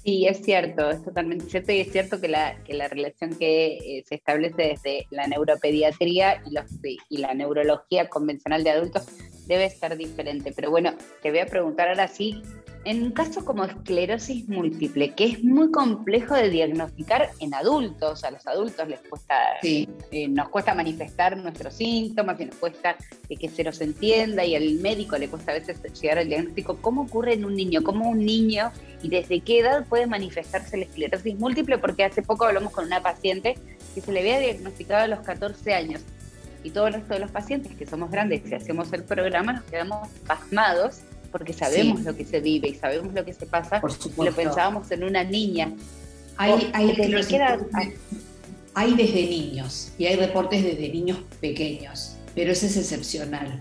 Sí, 0.07 0.25
es 0.25 0.41
cierto, 0.45 0.89
es 0.89 1.03
totalmente 1.03 1.47
cierto 1.47 1.73
y 1.73 1.81
es 1.81 1.91
cierto 1.91 2.21
que 2.21 2.29
la, 2.29 2.63
que 2.63 2.75
la 2.75 2.87
relación 2.87 3.35
que 3.35 3.77
eh, 3.79 4.05
se 4.07 4.15
establece 4.15 4.63
desde 4.63 5.09
la 5.11 5.27
neuropediatría 5.27 6.45
y, 6.47 6.53
los, 6.53 6.65
y 7.09 7.17
la 7.19 7.35
neurología 7.35 8.09
convencional 8.09 8.63
de 8.63 8.71
adultos 8.71 9.09
debe 9.49 9.69
ser 9.69 9.97
diferente. 9.97 10.53
Pero 10.55 10.71
bueno, 10.71 10.95
te 11.23 11.31
voy 11.31 11.41
a 11.41 11.47
preguntar 11.47 11.89
ahora 11.89 12.07
sí, 12.07 12.41
en 12.87 13.03
un 13.03 13.11
caso 13.11 13.45
como 13.45 13.65
esclerosis 13.65 14.49
múltiple, 14.49 15.13
que 15.15 15.25
es 15.25 15.43
muy 15.43 15.73
complejo 15.73 16.37
de 16.37 16.51
diagnosticar 16.51 17.31
en 17.41 17.53
adultos, 17.53 18.23
a 18.23 18.31
los 18.31 18.47
adultos 18.47 18.87
les 18.87 19.01
cuesta, 19.01 19.35
eh, 19.65 19.89
nos 20.29 20.49
cuesta 20.51 20.73
manifestar 20.73 21.37
nuestros 21.37 21.75
síntomas, 21.75 22.41
y 22.41 22.45
nos 22.45 22.55
cuesta 22.55 22.97
que 23.29 23.49
se 23.49 23.65
los 23.65 23.81
entienda 23.81 24.45
y 24.45 24.55
al 24.55 24.75
médico 24.77 25.19
le 25.19 25.29
cuesta 25.29 25.51
a 25.51 25.55
veces 25.55 25.81
llegar 26.01 26.19
al 26.19 26.29
diagnóstico. 26.29 26.77
¿Cómo 26.81 27.03
ocurre 27.03 27.33
en 27.33 27.45
un 27.45 27.57
niño? 27.57 27.83
¿Cómo 27.83 28.09
un 28.09 28.25
niño 28.25 28.71
y 29.03 29.09
desde 29.09 29.41
qué 29.41 29.59
edad 29.59 29.85
puede 29.87 30.07
manifestarse 30.07 30.77
la 30.77 30.85
esclerosis 30.85 31.37
múltiple? 31.41 31.79
Porque 31.79 32.05
hace 32.05 32.23
poco 32.23 32.45
hablamos 32.45 32.73
con 32.73 32.87
una 32.87 33.03
paciente 33.03 33.59
que 33.97 34.01
se 34.01 34.13
le 34.13 34.21
había 34.21 34.39
diagnosticado 34.39 35.03
a 35.03 35.09
los 35.09 35.27
14 35.27 35.75
años 35.75 36.03
y 36.63 36.71
todo 36.71 36.87
el 36.87 36.95
resto 36.95 37.15
de 37.15 37.21
los 37.21 37.33
pacientes 37.33 37.75
que 37.75 37.85
somos 37.85 38.13
grandes, 38.13 38.43
que 38.43 38.55
hacemos 38.55 38.93
el 38.93 39.03
programa, 39.03 39.55
nos 39.55 39.65
quedamos 39.65 40.09
pasmados 40.25 41.01
porque 41.37 41.53
sabemos 41.53 42.01
lo 42.03 42.17
que 42.17 42.25
se 42.25 42.41
vive 42.41 42.69
y 42.69 42.75
sabemos 42.75 43.13
lo 43.13 43.23
que 43.23 43.35
se 43.35 43.45
pasa, 43.45 43.83
lo 44.17 44.33
pensábamos 44.33 44.91
en 44.91 45.05
una 45.05 45.23
niña. 45.23 45.71
Hay, 46.39 46.71
hay, 46.73 46.97
hay 48.75 48.95
desde 48.95 49.27
niños 49.27 49.93
y 49.99 50.07
hay 50.07 50.17
reportes 50.17 50.65
desde 50.65 50.89
niños 50.89 51.19
pequeños, 51.41 52.17
pero 52.35 52.53
ese 52.53 52.67
es 52.67 52.77
excepcional. 52.79 53.61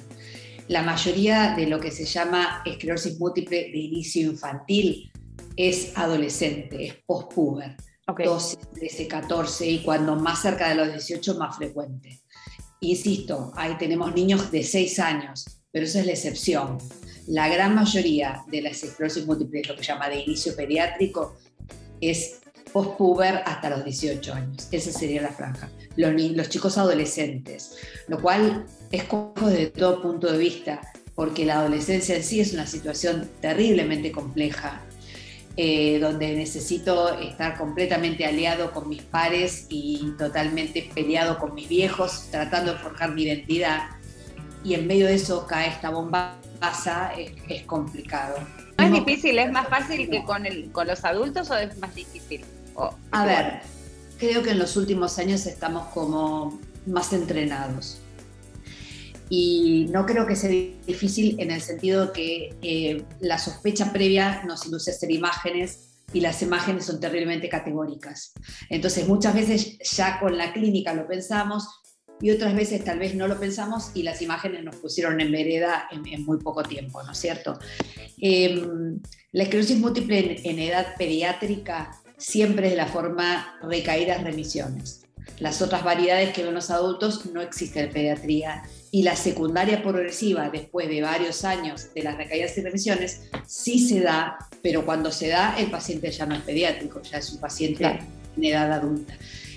La 0.69 0.83
mayoría 0.83 1.53
de 1.55 1.67
lo 1.67 1.81
que 1.81 1.91
se 1.91 2.05
llama 2.05 2.61
esclerosis 2.65 3.19
múltiple 3.19 3.57
de 3.57 3.77
inicio 3.77 4.31
infantil 4.31 5.11
es 5.57 5.97
adolescente, 5.97 6.85
es 6.85 6.93
postpuber, 7.05 7.75
okay. 8.07 8.25
12, 8.25 8.57
13, 8.73 9.07
14 9.09 9.67
y 9.67 9.83
cuando 9.83 10.15
más 10.15 10.41
cerca 10.41 10.69
de 10.69 10.75
los 10.75 10.87
18 10.87 11.35
más 11.35 11.57
frecuente. 11.57 12.21
Insisto, 12.79 13.51
ahí 13.55 13.75
tenemos 13.77 14.13
niños 14.15 14.49
de 14.49 14.63
6 14.63 14.99
años, 14.99 15.45
pero 15.75 15.87
esa 15.87 15.99
es 15.99 16.05
la 16.05 16.13
excepción 16.13 16.77
la 17.27 17.49
gran 17.49 17.75
mayoría 17.75 18.43
de 18.47 18.61
las 18.61 18.81
esclerosis 18.81 19.25
múltiples, 19.25 19.67
lo 19.67 19.75
que 19.75 19.83
llama 19.83 20.07
de 20.07 20.21
inicio 20.21 20.55
pediátrico, 20.55 21.35
es 21.99 22.39
postpuber 22.71 23.41
hasta 23.45 23.69
los 23.71 23.83
18 23.83 24.33
años. 24.33 24.69
Esa 24.71 24.91
sería 24.91 25.21
la 25.21 25.31
franja. 25.31 25.69
Los, 25.97 26.13
los 26.13 26.47
chicos 26.49 26.77
adolescentes, 26.77 27.75
lo 28.07 28.21
cual 28.21 28.65
es 28.91 29.03
cojo 29.03 29.49
desde 29.49 29.67
todo 29.67 30.01
punto 30.01 30.31
de 30.31 30.37
vista, 30.37 30.81
porque 31.13 31.45
la 31.45 31.59
adolescencia 31.59 32.15
en 32.15 32.23
sí 32.23 32.39
es 32.39 32.53
una 32.53 32.67
situación 32.67 33.29
terriblemente 33.41 34.13
compleja, 34.13 34.81
eh, 35.57 35.99
donde 35.99 36.35
necesito 36.35 37.17
estar 37.19 37.57
completamente 37.57 38.25
aliado 38.25 38.71
con 38.71 38.87
mis 38.87 39.01
pares 39.01 39.65
y 39.69 40.13
totalmente 40.17 40.89
peleado 40.93 41.37
con 41.37 41.53
mis 41.53 41.67
viejos, 41.67 42.27
tratando 42.29 42.73
de 42.73 42.77
forjar 42.77 43.13
mi 43.13 43.23
identidad. 43.23 43.94
Y 44.65 44.73
en 44.73 44.87
medio 44.87 45.05
de 45.05 45.13
eso 45.13 45.45
cae 45.45 45.69
esta 45.69 45.91
bomba 45.91 46.35
pasa 46.59 47.11
es, 47.13 47.61
complicado. 47.63 48.35
¿Es 48.79 48.91
difícil? 48.91 49.37
¿Es 49.37 49.51
más 49.51 49.67
fácil 49.67 50.09
que 50.09 50.23
con, 50.23 50.43
el, 50.47 50.71
con 50.71 50.87
los 50.87 51.05
adultos 51.05 51.51
o 51.51 51.55
es 51.55 51.77
más 51.77 51.93
difícil? 51.93 52.43
a 53.11 53.25
ver, 53.25 53.61
creo 54.17 54.43
que 54.43 54.51
en 54.51 54.59
los 54.59 54.75
últimos 54.75 55.17
años 55.19 55.45
estamos 55.45 55.85
como 55.93 56.59
más 56.87 57.13
entrenados. 57.13 58.01
Y 59.29 59.87
no 59.91 60.05
creo 60.05 60.25
que 60.25 60.35
sea 60.35 60.49
difícil 60.49 61.39
en 61.39 61.51
el 61.51 61.61
sentido 61.61 62.11
que 62.11 62.55
eh, 62.61 63.05
la 63.19 63.37
sospecha 63.37 63.93
previa 63.93 64.43
nos 64.45 64.65
induce 64.65 64.91
a 64.91 64.93
hacer 64.95 65.11
imágenes 65.11 65.91
y 66.11 66.21
las 66.21 66.41
imágenes 66.41 66.85
son 66.85 66.99
terriblemente 66.99 67.49
categóricas. 67.49 68.33
Entonces 68.69 69.07
muchas 69.07 69.35
veces 69.35 69.77
ya 69.91 70.19
con 70.19 70.37
la 70.37 70.53
clínica 70.53 70.93
lo 70.93 71.07
pensamos 71.07 71.81
y 72.21 72.31
otras 72.31 72.55
veces 72.55 72.83
tal 72.83 72.99
vez 72.99 73.15
no 73.15 73.27
lo 73.27 73.39
pensamos 73.39 73.91
y 73.93 74.03
las 74.03 74.21
imágenes 74.21 74.63
nos 74.63 74.75
pusieron 74.77 75.19
en 75.19 75.31
vereda 75.31 75.87
en, 75.91 76.23
muy 76.23 76.37
poco 76.37 76.63
tiempo, 76.63 77.03
¿no 77.03 77.11
es 77.11 77.17
cierto? 77.17 77.59
Em, 78.19 78.99
la 79.31 79.43
esclerosis 79.43 79.77
múltiple 79.77 80.41
en, 80.43 80.59
edad 80.59 80.95
pediátrica 80.97 81.91
siempre 82.17 82.67
es 82.67 82.71
de 82.71 82.77
la 82.77 82.87
forma 82.87 83.57
recaídas 83.61 84.23
remisiones. 84.23 85.01
Las 85.39 85.61
otras 85.61 85.83
variedades 85.83 86.33
que 86.33 86.43
ven 86.43 86.53
los 86.53 86.69
adultos 86.69 87.25
no 87.25 87.41
existen 87.41 87.85
en 87.85 87.91
pediatría 87.91 88.63
y 88.91 89.03
la 89.03 89.17
secundaria 89.17 89.83
progresiva 89.83 90.49
después 90.49 90.87
de 90.87 91.01
varios 91.01 91.43
años 91.43 91.93
de 91.93 92.03
las 92.03 92.15
recaídas 92.15 92.57
y 92.57 92.61
remisiones 92.61 93.21
sí 93.45 93.85
se 93.85 93.99
da, 93.99 94.37
pero 94.61 94.85
cuando 94.85 95.11
se 95.11 95.27
da 95.27 95.55
el 95.57 95.69
paciente 95.69 96.09
ya 96.11 96.25
no 96.25 96.35
es 96.35 96.41
pediátrico, 96.41 97.01
ya 97.01 97.17
es 97.17 97.29
un 97.33 97.41
paciente 97.41 97.99
en 98.37 98.43
edad 98.43 98.71
adulta. 98.71 99.15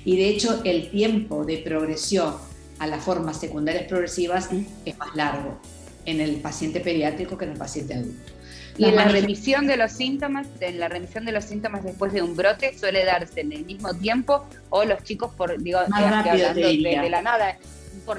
Y 0.09 0.17
de 0.17 0.31
hecho 0.31 0.62
el 0.65 0.88
tiempo 0.88 1.45
de 1.45 1.59
progresión 1.59 2.35
a 2.79 2.87
las 2.87 3.05
formas 3.05 3.38
secundarias 3.38 3.85
progresivas 3.85 4.49
es 4.87 4.97
más 4.97 5.15
largo 5.15 5.61
en 6.07 6.23
el 6.23 6.37
paciente 6.37 6.81
pediátrico 6.81 7.37
que 7.37 7.45
en 7.45 7.50
el 7.50 7.59
paciente 7.59 7.93
adulto. 7.93 8.33
Y 8.79 8.87
en 8.87 8.97
la 8.97 9.05
remisión 9.05 9.67
de 9.67 9.77
los 9.77 9.93
síntomas, 9.93 10.47
en 10.61 10.81
la 10.81 10.88
remisión 10.88 11.27
de 11.27 11.33
los 11.33 11.45
síntomas 11.45 11.85
después 11.85 12.15
de 12.15 12.23
un 12.23 12.35
brote 12.35 12.73
suele 12.79 13.05
darse 13.05 13.43
en 13.43 13.53
el 13.53 13.67
mismo 13.67 13.93
tiempo 13.93 14.47
o 14.71 14.83
los 14.83 15.03
chicos 15.03 15.35
por 15.35 15.62
digo 15.62 15.81
más 15.91 16.11
rápido 16.11 16.55
de, 16.55 17.11
la 17.11 17.21
nada. 17.21 17.59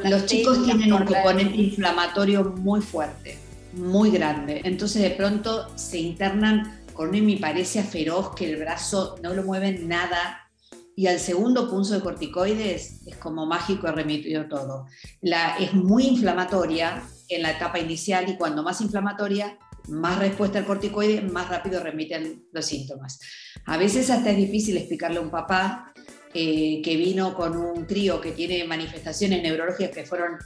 los 0.03 0.27
chicos 0.27 0.63
tienen 0.63 0.93
un 0.93 1.05
componente 1.05 1.55
inflamatorio 1.55 2.43
muy 2.43 2.81
fuerte, 2.81 3.35
muy 3.73 4.11
grande. 4.11 4.61
Entonces 4.63 5.01
de 5.01 5.09
pronto 5.09 5.75
se 5.75 5.97
internan 5.97 6.81
con 6.93 7.09
una 7.09 7.17
hemiparesia 7.17 7.81
feroz 7.81 8.35
que 8.35 8.47
el 8.47 8.57
brazo 8.57 9.15
no 9.23 9.33
lo 9.33 9.41
mueven 9.41 9.87
nada 9.87 10.48
y 10.99 11.07
al 11.07 11.17
segundo 11.17 11.69
punto 11.69 11.93
de 11.93 12.01
corticoides 12.01 13.07
es 13.07 13.15
como 13.15 13.45
mágico, 13.45 13.87
ha 13.87 13.93
remitido 13.93 14.49
todo. 14.49 14.87
Es 15.57 15.73
muy 15.73 16.07
inflamatoria 16.07 17.01
en 17.29 17.41
la 17.41 17.51
etapa 17.51 17.79
inicial 17.79 18.27
y 18.27 18.35
cuando 18.35 18.63
más 18.63 18.81
inflamatoria, 18.81 19.57
más 19.87 20.19
respuesta 20.19 20.59
al 20.59 20.65
corticoide, 20.65 21.21
más 21.21 21.47
rápido 21.47 21.81
remiten 21.81 22.43
los 22.51 22.65
síntomas. 22.65 23.17
A 23.63 23.77
veces 23.77 24.09
hasta 24.09 24.31
es 24.31 24.35
difícil 24.35 24.75
explicarle 24.75 25.19
a 25.19 25.21
un 25.21 25.31
papá 25.31 25.93
eh, 26.33 26.81
que 26.83 26.97
vino 26.97 27.33
con 27.33 27.55
un 27.55 27.85
crío 27.85 28.19
que 28.19 28.33
tiene 28.33 28.65
manifestaciones 28.65 29.41
neurológicas 29.41 29.95
que 29.95 30.03
fueron 30.03 30.37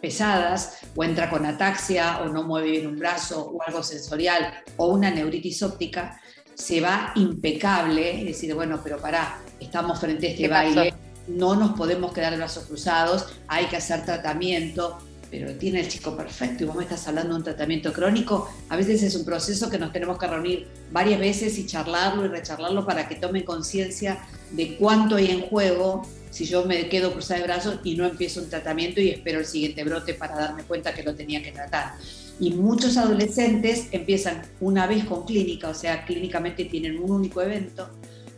pesadas, 0.00 0.78
o 0.94 1.02
entra 1.02 1.28
con 1.28 1.44
ataxia, 1.44 2.20
o 2.20 2.28
no 2.28 2.44
mueve 2.44 2.70
bien 2.70 2.86
un 2.86 3.00
brazo, 3.00 3.50
o 3.50 3.60
algo 3.66 3.82
sensorial, 3.82 4.62
o 4.76 4.94
una 4.94 5.10
neuritis 5.10 5.60
óptica, 5.64 6.20
se 6.58 6.80
va 6.80 7.12
impecable, 7.14 8.20
es 8.20 8.26
decir, 8.26 8.52
bueno, 8.54 8.80
pero 8.82 8.98
pará, 8.98 9.40
estamos 9.60 9.98
frente 10.00 10.26
a 10.26 10.30
este 10.30 10.48
baile, 10.48 10.92
no 11.28 11.54
nos 11.54 11.76
podemos 11.76 12.12
quedar 12.12 12.32
de 12.32 12.38
brazos 12.38 12.64
cruzados, 12.64 13.26
hay 13.46 13.66
que 13.66 13.76
hacer 13.76 14.04
tratamiento, 14.04 14.98
pero 15.30 15.54
tiene 15.54 15.80
el 15.80 15.88
chico 15.88 16.16
perfecto 16.16 16.64
y 16.64 16.66
vos 16.66 16.74
me 16.74 16.82
estás 16.82 17.06
hablando 17.06 17.34
de 17.34 17.38
un 17.38 17.44
tratamiento 17.44 17.92
crónico, 17.92 18.50
a 18.68 18.76
veces 18.76 19.02
es 19.02 19.14
un 19.14 19.24
proceso 19.24 19.70
que 19.70 19.78
nos 19.78 19.92
tenemos 19.92 20.18
que 20.18 20.26
reunir 20.26 20.66
varias 20.90 21.20
veces 21.20 21.56
y 21.58 21.66
charlarlo 21.66 22.24
y 22.24 22.28
recharlarlo 22.28 22.84
para 22.84 23.08
que 23.08 23.14
tome 23.14 23.44
conciencia 23.44 24.18
de 24.50 24.76
cuánto 24.76 25.16
hay 25.16 25.30
en 25.30 25.42
juego 25.42 26.02
si 26.30 26.44
yo 26.44 26.64
me 26.64 26.88
quedo 26.88 27.12
cruzada 27.12 27.40
de 27.40 27.46
brazos 27.46 27.80
y 27.84 27.94
no 27.94 28.04
empiezo 28.04 28.40
un 28.40 28.50
tratamiento 28.50 29.00
y 29.00 29.10
espero 29.10 29.38
el 29.38 29.46
siguiente 29.46 29.84
brote 29.84 30.14
para 30.14 30.34
darme 30.36 30.64
cuenta 30.64 30.92
que 30.92 31.02
lo 31.02 31.14
tenía 31.14 31.42
que 31.42 31.52
tratar. 31.52 31.94
Y 32.40 32.52
muchos 32.52 32.96
adolescentes 32.96 33.88
empiezan 33.90 34.42
una 34.60 34.86
vez 34.86 35.04
con 35.04 35.24
clínica, 35.24 35.68
o 35.68 35.74
sea, 35.74 36.04
clínicamente 36.04 36.64
tienen 36.64 36.98
un 36.98 37.10
único 37.10 37.42
evento, 37.42 37.90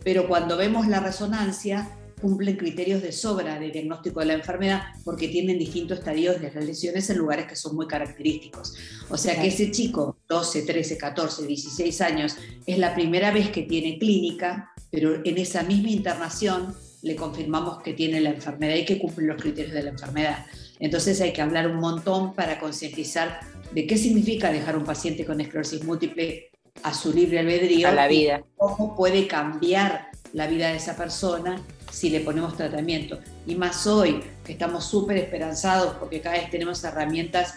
pero 0.02 0.26
cuando 0.26 0.56
vemos 0.56 0.88
la 0.88 1.00
resonancia 1.00 1.96
cumplen 2.20 2.56
criterios 2.56 3.02
de 3.02 3.12
sobra 3.12 3.58
de 3.58 3.70
diagnóstico 3.70 4.20
de 4.20 4.26
la 4.26 4.32
enfermedad 4.34 4.82
porque 5.04 5.28
tienen 5.28 5.58
distintos 5.58 5.98
estadios 5.98 6.40
de 6.40 6.52
las 6.52 6.64
lesiones 6.64 7.08
en 7.10 7.18
lugares 7.18 7.46
que 7.46 7.56
son 7.56 7.74
muy 7.74 7.86
característicos. 7.86 8.74
O 9.08 9.16
sea 9.16 9.40
que 9.40 9.48
ese 9.48 9.70
chico, 9.70 10.18
12, 10.28 10.62
13, 10.62 10.98
14, 10.98 11.46
16 11.46 12.00
años, 12.02 12.36
es 12.66 12.78
la 12.78 12.94
primera 12.94 13.32
vez 13.32 13.50
que 13.50 13.62
tiene 13.62 13.98
clínica, 13.98 14.70
pero 14.90 15.24
en 15.24 15.38
esa 15.38 15.62
misma 15.62 15.90
internación 15.90 16.74
le 17.02 17.16
confirmamos 17.16 17.82
que 17.82 17.94
tiene 17.94 18.20
la 18.20 18.30
enfermedad 18.30 18.76
y 18.76 18.84
que 18.84 18.98
cumple 18.98 19.26
los 19.26 19.40
criterios 19.40 19.74
de 19.74 19.82
la 19.82 19.90
enfermedad. 19.90 20.46
Entonces 20.80 21.20
hay 21.20 21.32
que 21.32 21.42
hablar 21.42 21.68
un 21.68 21.76
montón 21.76 22.34
para 22.34 22.58
concientizar 22.58 23.40
de 23.72 23.86
qué 23.86 23.96
significa 23.96 24.50
dejar 24.50 24.76
un 24.76 24.84
paciente 24.84 25.24
con 25.24 25.40
esclerosis 25.40 25.84
múltiple 25.84 26.50
a 26.82 26.94
su 26.94 27.12
libre 27.12 27.38
albedrío. 27.38 27.88
A 27.88 27.92
la 27.92 28.08
vida. 28.08 28.42
cómo 28.56 28.96
puede 28.96 29.26
cambiar 29.26 30.08
la 30.32 30.46
vida 30.46 30.68
de 30.68 30.76
esa 30.76 30.96
persona 30.96 31.60
si 31.90 32.08
le 32.08 32.20
ponemos 32.20 32.56
tratamiento. 32.56 33.18
Y 33.46 33.56
más 33.56 33.86
hoy, 33.86 34.22
que 34.44 34.52
estamos 34.52 34.84
súper 34.84 35.18
esperanzados 35.18 35.96
porque 35.96 36.20
cada 36.20 36.36
vez 36.36 36.50
tenemos 36.50 36.82
herramientas 36.82 37.54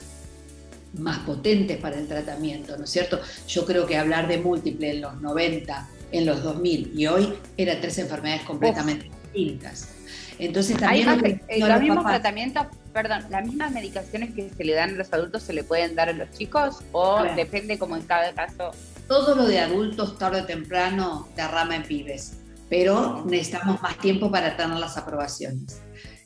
más 0.98 1.20
potentes 1.20 1.78
para 1.78 1.98
el 1.98 2.08
tratamiento, 2.08 2.78
¿no 2.78 2.84
es 2.84 2.90
cierto? 2.90 3.20
Yo 3.48 3.66
creo 3.66 3.88
que 3.88 3.98
hablar 3.98 4.28
de 4.28 4.38
múltiple 4.38 4.92
en 4.92 5.02
los 5.02 5.22
90, 5.22 5.90
en 6.12 6.26
los 6.26 6.44
2000 6.44 6.92
y 6.96 7.08
hoy 7.08 7.34
eran 7.58 7.82
tres 7.82 7.98
enfermedades 8.00 8.44
completamente 8.44 9.10
distintas. 9.34 9.90
Entonces 10.38 10.78
también... 10.78 11.10
Hay 11.50 11.60
los 11.60 11.82
mismos 11.82 12.06
tratamientos 12.06 12.68
perdón, 12.94 13.24
¿las 13.30 13.46
mismas 13.46 13.72
medicaciones 13.72 14.34
que 14.34 14.50
se 14.50 14.64
le 14.64 14.74
dan 14.74 14.92
a 14.92 14.94
los 14.94 15.12
adultos 15.12 15.44
se 15.44 15.54
le 15.54 15.64
pueden 15.64 15.96
dar 15.96 16.10
a 16.10 16.14
los 16.14 16.30
chicos 16.32 16.78
o 16.92 17.24
depende 17.36 17.78
como 17.78 17.98
en 17.98 18.04
cada 18.04 18.34
caso? 18.34 18.72
Todo 19.08 19.36
lo 19.36 19.46
de 19.46 19.60
adultos 19.60 20.18
tarde 20.18 20.42
o 20.42 20.46
temprano 20.46 21.28
derrama 21.36 21.76
en 21.76 21.84
pibes, 21.84 22.38
pero 22.70 23.26
necesitamos 23.26 23.82
más 23.82 23.98
tiempo 23.98 24.32
para 24.32 24.56
tener 24.56 24.78
las 24.78 24.96
aprobaciones. 24.98 25.82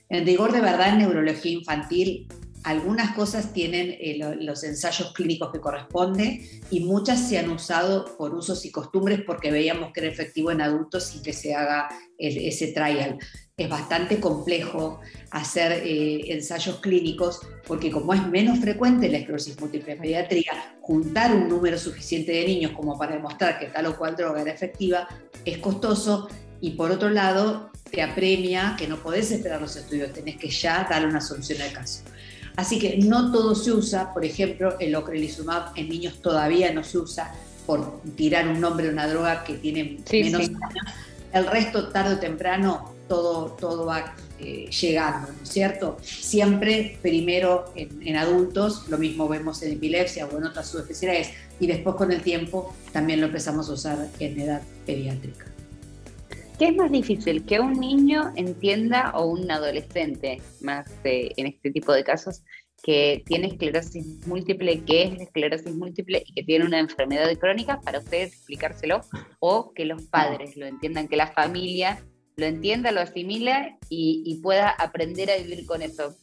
En 0.10 0.26
rigor 0.26 0.52
de 0.52 0.62
verdad, 0.62 0.90
en 0.90 1.00
neurología 1.00 1.52
infantil, 1.52 2.28
algunas 2.64 3.16
cosas 3.16 3.54
tienen 3.54 3.96
eh, 4.00 4.20
los 4.42 4.64
ensayos 4.64 5.14
clínicos 5.14 5.52
que 5.54 5.60
corresponden 5.60 6.42
y 6.70 6.82
muchas 6.82 7.30
se 7.30 7.38
han 7.38 7.50
usado 7.50 8.18
por 8.18 8.34
usos 8.34 8.66
y 8.66 8.72
costumbres 8.72 9.22
porque 9.26 9.52
veíamos 9.52 9.94
que 9.94 10.02
era 10.02 10.10
efectivo 10.10 10.52
en 10.52 10.62
adultos 10.62 11.06
sin 11.06 11.24
que 11.24 11.32
se 11.32 11.56
haga 11.56 11.88
ese 12.18 12.74
trial 12.74 13.20
es 13.60 13.70
bastante 13.70 14.20
complejo 14.20 15.00
hacer 15.32 15.82
eh, 15.84 16.32
ensayos 16.32 16.80
clínicos 16.80 17.42
porque 17.66 17.90
como 17.90 18.14
es 18.14 18.24
menos 18.28 18.60
frecuente 18.60 19.10
la 19.10 19.18
esclerosis 19.18 19.60
múltiple 19.60 19.94
en 19.94 20.00
pediatría, 20.00 20.76
juntar 20.82 21.34
un 21.34 21.50
número 21.50 21.80
suficiente 21.80 22.34
de 22.34 22.46
niños 22.46 22.74
como 22.74 23.00
para 23.00 23.16
demostrar 23.16 23.58
que 23.58 23.66
tal 23.66 23.88
o 23.88 23.98
cual 23.98 24.16
droga 24.16 24.44
era 24.44 24.52
efectiva 24.52 25.08
es 25.44 25.58
costoso 25.58 26.30
y 26.62 26.72
por 26.72 26.92
otro 26.92 27.10
lado 27.10 27.72
te 27.90 28.04
apremia 28.04 28.76
que 28.78 28.88
no 28.88 28.98
podés 28.98 29.32
esperar 29.32 29.60
los 29.60 29.76
estudios, 29.76 30.14
tenés 30.14 30.38
que 30.38 30.52
ya 30.52 30.86
dar 30.88 31.08
una 31.08 31.20
solución 31.20 31.60
al 31.64 31.72
caso. 31.72 32.04
Así 32.58 32.78
que 32.78 32.98
no 32.98 33.32
todo 33.32 33.56
se 33.56 33.72
usa, 33.72 34.14
por 34.14 34.24
ejemplo, 34.24 34.78
el 34.80 34.94
ocrelizumab 34.94 35.72
en 35.76 35.90
niños 35.90 36.22
todavía 36.22 36.72
no 36.72 36.84
se 36.84 37.00
usa 37.00 37.34
por 37.66 38.04
tirar 38.16 38.48
un 38.50 38.62
nombre 38.62 38.86
de 38.86 38.94
una 38.94 39.08
droga 39.08 39.44
que 39.44 39.56
tiene 39.56 39.98
menos 40.12 40.42
años. 40.42 40.62
El 41.34 41.48
resto, 41.48 41.90
tarde 41.90 42.16
o 42.16 42.20
temprano, 42.20 42.97
todo, 43.08 43.52
todo 43.52 43.86
va 43.86 44.16
eh, 44.40 44.70
llegando, 44.70 45.32
¿no 45.32 45.44
es 45.44 45.50
cierto? 45.50 45.98
Siempre 46.02 46.98
primero 47.02 47.66
en, 47.76 48.16
adultos, 48.16 48.88
lo 48.88 48.98
mismo 48.98 49.28
vemos 49.28 49.64
en 49.64 49.74
epilepsia 49.74 50.28
o 50.28 50.38
en 50.38 50.46
otras 50.46 50.70
subespecialidades, 50.70 51.32
y 51.60 51.68
después 51.68 51.96
con 51.96 52.12
el 52.12 52.22
tiempo 52.22 52.74
también 52.92 53.20
lo 53.20 53.28
empezamos 53.28 53.70
a 53.70 53.74
usar 53.74 54.08
en 54.20 54.40
edad 54.40 54.62
pediátrica. 54.86 55.46
¿Qué 56.60 56.70
es 56.70 56.76
más 56.76 56.92
difícil? 56.92 57.46
¿Que 57.46 57.60
un 57.60 57.74
niño 57.74 58.32
entienda 58.36 59.12
o 59.16 59.26
un 59.26 59.50
adolescente, 59.50 60.42
más 60.62 60.88
eh, 61.04 61.32
en 61.38 61.48
este 61.48 61.72
tipo 61.72 61.94
de 61.94 62.04
casos, 62.04 62.44
que 62.84 63.24
tiene 63.26 63.48
esclerosis 63.48 64.26
múltiple, 64.28 64.84
que 64.84 65.04
es 65.04 65.22
esclerosis 65.22 65.76
múltiple 65.76 66.24
y 66.26 66.34
que 66.34 66.44
tiene 66.44 66.66
una 66.66 66.80
enfermedad 66.80 67.32
crónica, 67.38 67.80
para 67.82 68.00
ustedes 68.00 68.34
explicárselo, 68.34 69.02
o 69.40 69.74
que 69.74 69.86
los 69.86 70.04
padres 70.04 70.56
lo 70.58 70.66
entiendan, 70.66 71.08
que 71.08 71.18
la 71.18 71.28
familia 71.28 72.00
lo 72.40 72.46
entienda, 72.46 72.92
lo 72.92 73.02
asimila 73.02 73.76
y, 73.90 74.40
pueda 74.44 74.70
aprender 74.70 75.32
a 75.32 75.38
vivir 75.38 75.66
con 75.66 75.82
eso? 75.82 76.16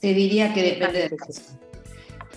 Te 0.00 0.14
diría 0.14 0.54
que 0.54 0.62
depende 0.62 1.00
del 1.00 1.18
caso. 1.18 1.42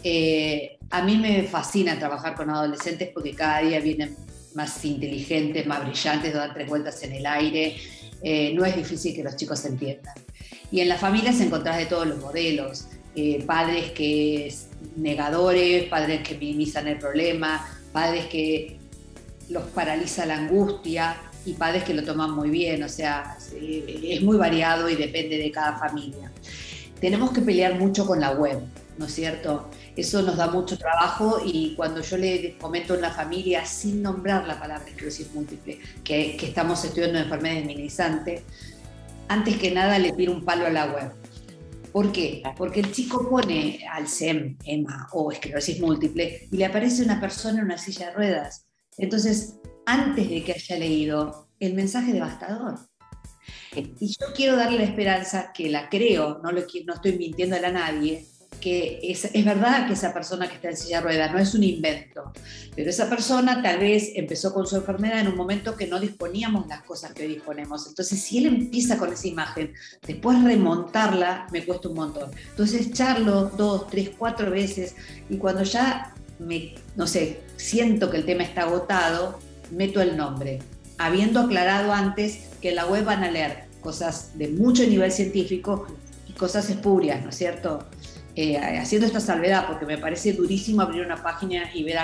Eh, 0.03 0.77
a 0.89 1.01
mí 1.03 1.15
me 1.15 1.43
fascina 1.43 1.97
trabajar 1.97 2.35
con 2.35 2.49
adolescentes 2.49 3.11
porque 3.13 3.33
cada 3.33 3.61
día 3.61 3.79
vienen 3.79 4.17
más 4.55 4.83
inteligentes, 4.83 5.65
más 5.65 5.85
brillantes, 5.85 6.33
dan 6.33 6.53
tres 6.53 6.67
vueltas 6.67 7.01
en 7.03 7.13
el 7.13 7.25
aire. 7.25 7.77
Eh, 8.21 8.53
no 8.55 8.65
es 8.65 8.75
difícil 8.75 9.15
que 9.15 9.23
los 9.23 9.37
chicos 9.37 9.63
entiendan. 9.63 10.15
Y 10.69 10.81
en 10.81 10.89
las 10.89 10.99
familias 10.99 11.39
encontrás 11.39 11.77
de 11.77 11.85
todos 11.85 12.05
los 12.05 12.19
modelos. 12.19 12.87
Eh, 13.15 13.41
padres 13.45 13.91
que 13.91 14.53
negadores, 14.97 15.85
padres 15.85 16.27
que 16.27 16.37
minimizan 16.37 16.89
el 16.89 16.97
problema, 16.97 17.65
padres 17.93 18.25
que 18.25 18.79
los 19.49 19.63
paraliza 19.67 20.25
la 20.25 20.39
angustia, 20.39 21.15
y 21.45 21.53
padres 21.53 21.83
que 21.83 21.93
lo 21.93 22.03
toman 22.03 22.31
muy 22.31 22.49
bien, 22.49 22.83
o 22.83 22.89
sea, 22.89 23.37
es 23.51 24.21
muy 24.21 24.37
variado 24.37 24.89
y 24.89 24.95
depende 24.95 25.37
de 25.37 25.51
cada 25.51 25.77
familia. 25.77 26.31
Tenemos 26.99 27.31
que 27.31 27.41
pelear 27.41 27.79
mucho 27.79 28.05
con 28.05 28.19
la 28.19 28.31
web. 28.31 28.61
¿no 28.97 29.05
es 29.05 29.13
cierto? 29.13 29.69
Eso 29.95 30.21
nos 30.21 30.37
da 30.37 30.47
mucho 30.47 30.77
trabajo 30.77 31.41
y 31.43 31.73
cuando 31.75 32.01
yo 32.01 32.17
le 32.17 32.57
comento 32.57 32.95
en 32.95 33.01
la 33.01 33.11
familia, 33.11 33.65
sin 33.65 34.01
nombrar 34.01 34.47
la 34.47 34.59
palabra 34.59 34.87
esclerosis 34.87 35.33
múltiple, 35.33 35.79
que, 36.03 36.37
que 36.37 36.45
estamos 36.47 36.83
estudiando 36.83 37.19
enfermedad 37.19 37.63
minimizante, 37.63 38.43
antes 39.27 39.57
que 39.57 39.71
nada 39.71 39.97
le 39.99 40.11
tiro 40.11 40.33
un 40.33 40.43
palo 40.45 40.65
a 40.65 40.69
la 40.69 40.85
web. 40.85 41.11
¿Por 41.91 42.11
qué? 42.11 42.41
Porque 42.57 42.79
el 42.79 42.91
chico 42.91 43.29
pone 43.29 43.85
al 43.91 44.07
SEM, 44.07 44.57
EMA 44.65 45.09
o 45.11 45.31
esclerosis 45.31 45.79
múltiple 45.79 46.47
y 46.51 46.57
le 46.57 46.65
aparece 46.65 47.03
una 47.03 47.21
persona 47.21 47.59
en 47.59 47.65
una 47.65 47.77
silla 47.77 48.07
de 48.07 48.13
ruedas. 48.13 48.65
Entonces, 48.97 49.55
antes 49.85 50.29
de 50.29 50.43
que 50.43 50.53
haya 50.53 50.77
leído 50.77 51.47
el 51.59 51.73
mensaje 51.73 52.13
devastador. 52.13 52.79
Y 53.75 54.07
yo 54.07 54.27
quiero 54.35 54.55
darle 54.55 54.77
la 54.77 54.83
esperanza, 54.83 55.51
que 55.53 55.69
la 55.69 55.89
creo, 55.89 56.39
no, 56.43 56.51
lo, 56.51 56.61
no 56.85 56.93
estoy 56.93 57.17
mintiéndole 57.17 57.67
a 57.67 57.71
nadie, 57.71 58.27
que 58.61 58.99
es, 59.03 59.25
es, 59.25 59.45
verdad 59.45 59.87
que 59.87 59.93
esa 59.93 60.13
persona 60.13 60.47
que 60.47 60.55
está 60.55 60.69
en 60.69 60.77
silla 60.77 60.97
de 60.99 61.03
ruedas 61.03 61.33
no 61.33 61.39
es 61.39 61.53
un 61.53 61.63
invento, 61.63 62.31
pero 62.75 62.89
esa 62.89 63.09
persona 63.09 63.61
tal 63.61 63.79
vez 63.79 64.11
empezó 64.15 64.53
con 64.53 64.65
su 64.65 64.77
enfermedad 64.77 65.19
en 65.19 65.27
un 65.27 65.35
momento 65.35 65.75
que 65.75 65.87
no 65.87 65.99
disponíamos 65.99 66.67
las 66.67 66.83
cosas 66.83 67.13
que 67.13 67.23
hoy 67.23 67.35
disponemos. 67.35 67.87
Entonces, 67.87 68.21
si 68.21 68.37
él 68.37 68.45
empieza 68.45 68.97
con 68.97 69.11
esa 69.11 69.27
imagen, 69.27 69.73
después 70.05 70.41
remontarla 70.41 71.47
me 71.51 71.65
cuesta 71.65 71.89
un 71.89 71.95
montón. 71.95 72.31
Entonces, 72.51 72.87
echarlo 72.87 73.45
dos, 73.57 73.87
tres, 73.87 74.11
cuatro 74.17 74.49
veces 74.49 74.95
y 75.29 75.37
cuando 75.37 75.63
ya 75.63 76.13
me, 76.39 76.75
no 76.95 77.07
sé, 77.07 77.41
siento 77.57 78.09
que 78.09 78.17
el 78.17 78.25
tema 78.25 78.43
está 78.43 78.61
agotado, 78.61 79.39
meto 79.73 80.01
el 80.01 80.15
nombre, 80.17 80.59
habiendo 80.97 81.41
aclarado 81.41 81.93
antes 81.93 82.49
que 82.61 82.69
en 82.69 82.75
la 82.75 82.85
web 82.85 83.05
van 83.05 83.23
a 83.23 83.31
leer 83.31 83.65
cosas 83.81 84.37
de 84.37 84.47
mucho 84.49 84.83
nivel 84.85 85.11
científico 85.11 85.87
y 86.27 86.33
cosas 86.33 86.69
espurias, 86.69 87.21
¿no 87.21 87.29
es 87.29 87.35
cierto? 87.35 87.85
Eh, 88.35 88.57
haciendo 88.57 89.05
esta 89.05 89.19
salvedad, 89.19 89.67
porque 89.67 89.85
me 89.85 89.97
parece 89.97 90.33
durísimo 90.33 90.81
abrir 90.81 91.05
una 91.05 91.21
página 91.21 91.69
y 91.73 91.83
ver 91.83 91.97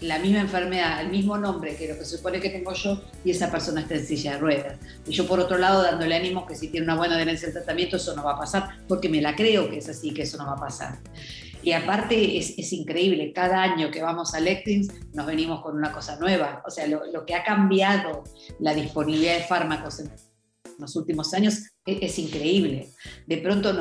la 0.00 0.18
misma 0.18 0.40
enfermedad, 0.40 1.00
el 1.00 1.08
mismo 1.08 1.38
nombre 1.38 1.74
que 1.76 1.88
lo 1.88 1.98
que 1.98 2.04
se 2.04 2.16
supone 2.16 2.40
que 2.40 2.50
tengo 2.50 2.72
yo 2.74 3.02
y 3.24 3.30
esa 3.30 3.50
persona 3.50 3.80
está 3.80 3.94
en 3.94 4.06
silla 4.06 4.32
de 4.32 4.38
ruedas. 4.38 4.78
Y 5.06 5.12
yo 5.12 5.26
por 5.26 5.40
otro 5.40 5.58
lado 5.58 5.82
dándole 5.82 6.14
ánimo 6.14 6.46
que 6.46 6.54
si 6.54 6.68
tiene 6.68 6.84
una 6.84 6.96
buena 6.96 7.14
adherencia 7.16 7.48
al 7.48 7.54
tratamiento 7.54 7.96
eso 7.96 8.14
no 8.14 8.22
va 8.22 8.34
a 8.34 8.38
pasar, 8.38 8.78
porque 8.86 9.08
me 9.08 9.20
la 9.20 9.34
creo 9.34 9.68
que 9.68 9.78
es 9.78 9.88
así, 9.88 10.12
que 10.12 10.22
eso 10.22 10.36
no 10.36 10.46
va 10.46 10.52
a 10.52 10.60
pasar. 10.60 10.98
Y 11.64 11.72
aparte 11.72 12.38
es, 12.38 12.58
es 12.58 12.72
increíble, 12.72 13.32
cada 13.32 13.62
año 13.62 13.90
que 13.90 14.02
vamos 14.02 14.34
a 14.34 14.40
Lectins 14.40 14.92
nos 15.14 15.26
venimos 15.26 15.62
con 15.62 15.76
una 15.76 15.90
cosa 15.92 16.16
nueva. 16.16 16.62
O 16.66 16.70
sea, 16.70 16.86
lo, 16.86 17.10
lo 17.10 17.24
que 17.24 17.34
ha 17.34 17.42
cambiado 17.42 18.22
la 18.60 18.74
disponibilidad 18.74 19.38
de 19.38 19.44
fármacos 19.44 20.00
en 20.00 20.10
los 20.78 20.96
últimos 20.96 21.32
años 21.34 21.70
es, 21.86 22.18
increíble. 22.18 22.90
De 23.26 23.38
pronto 23.38 23.72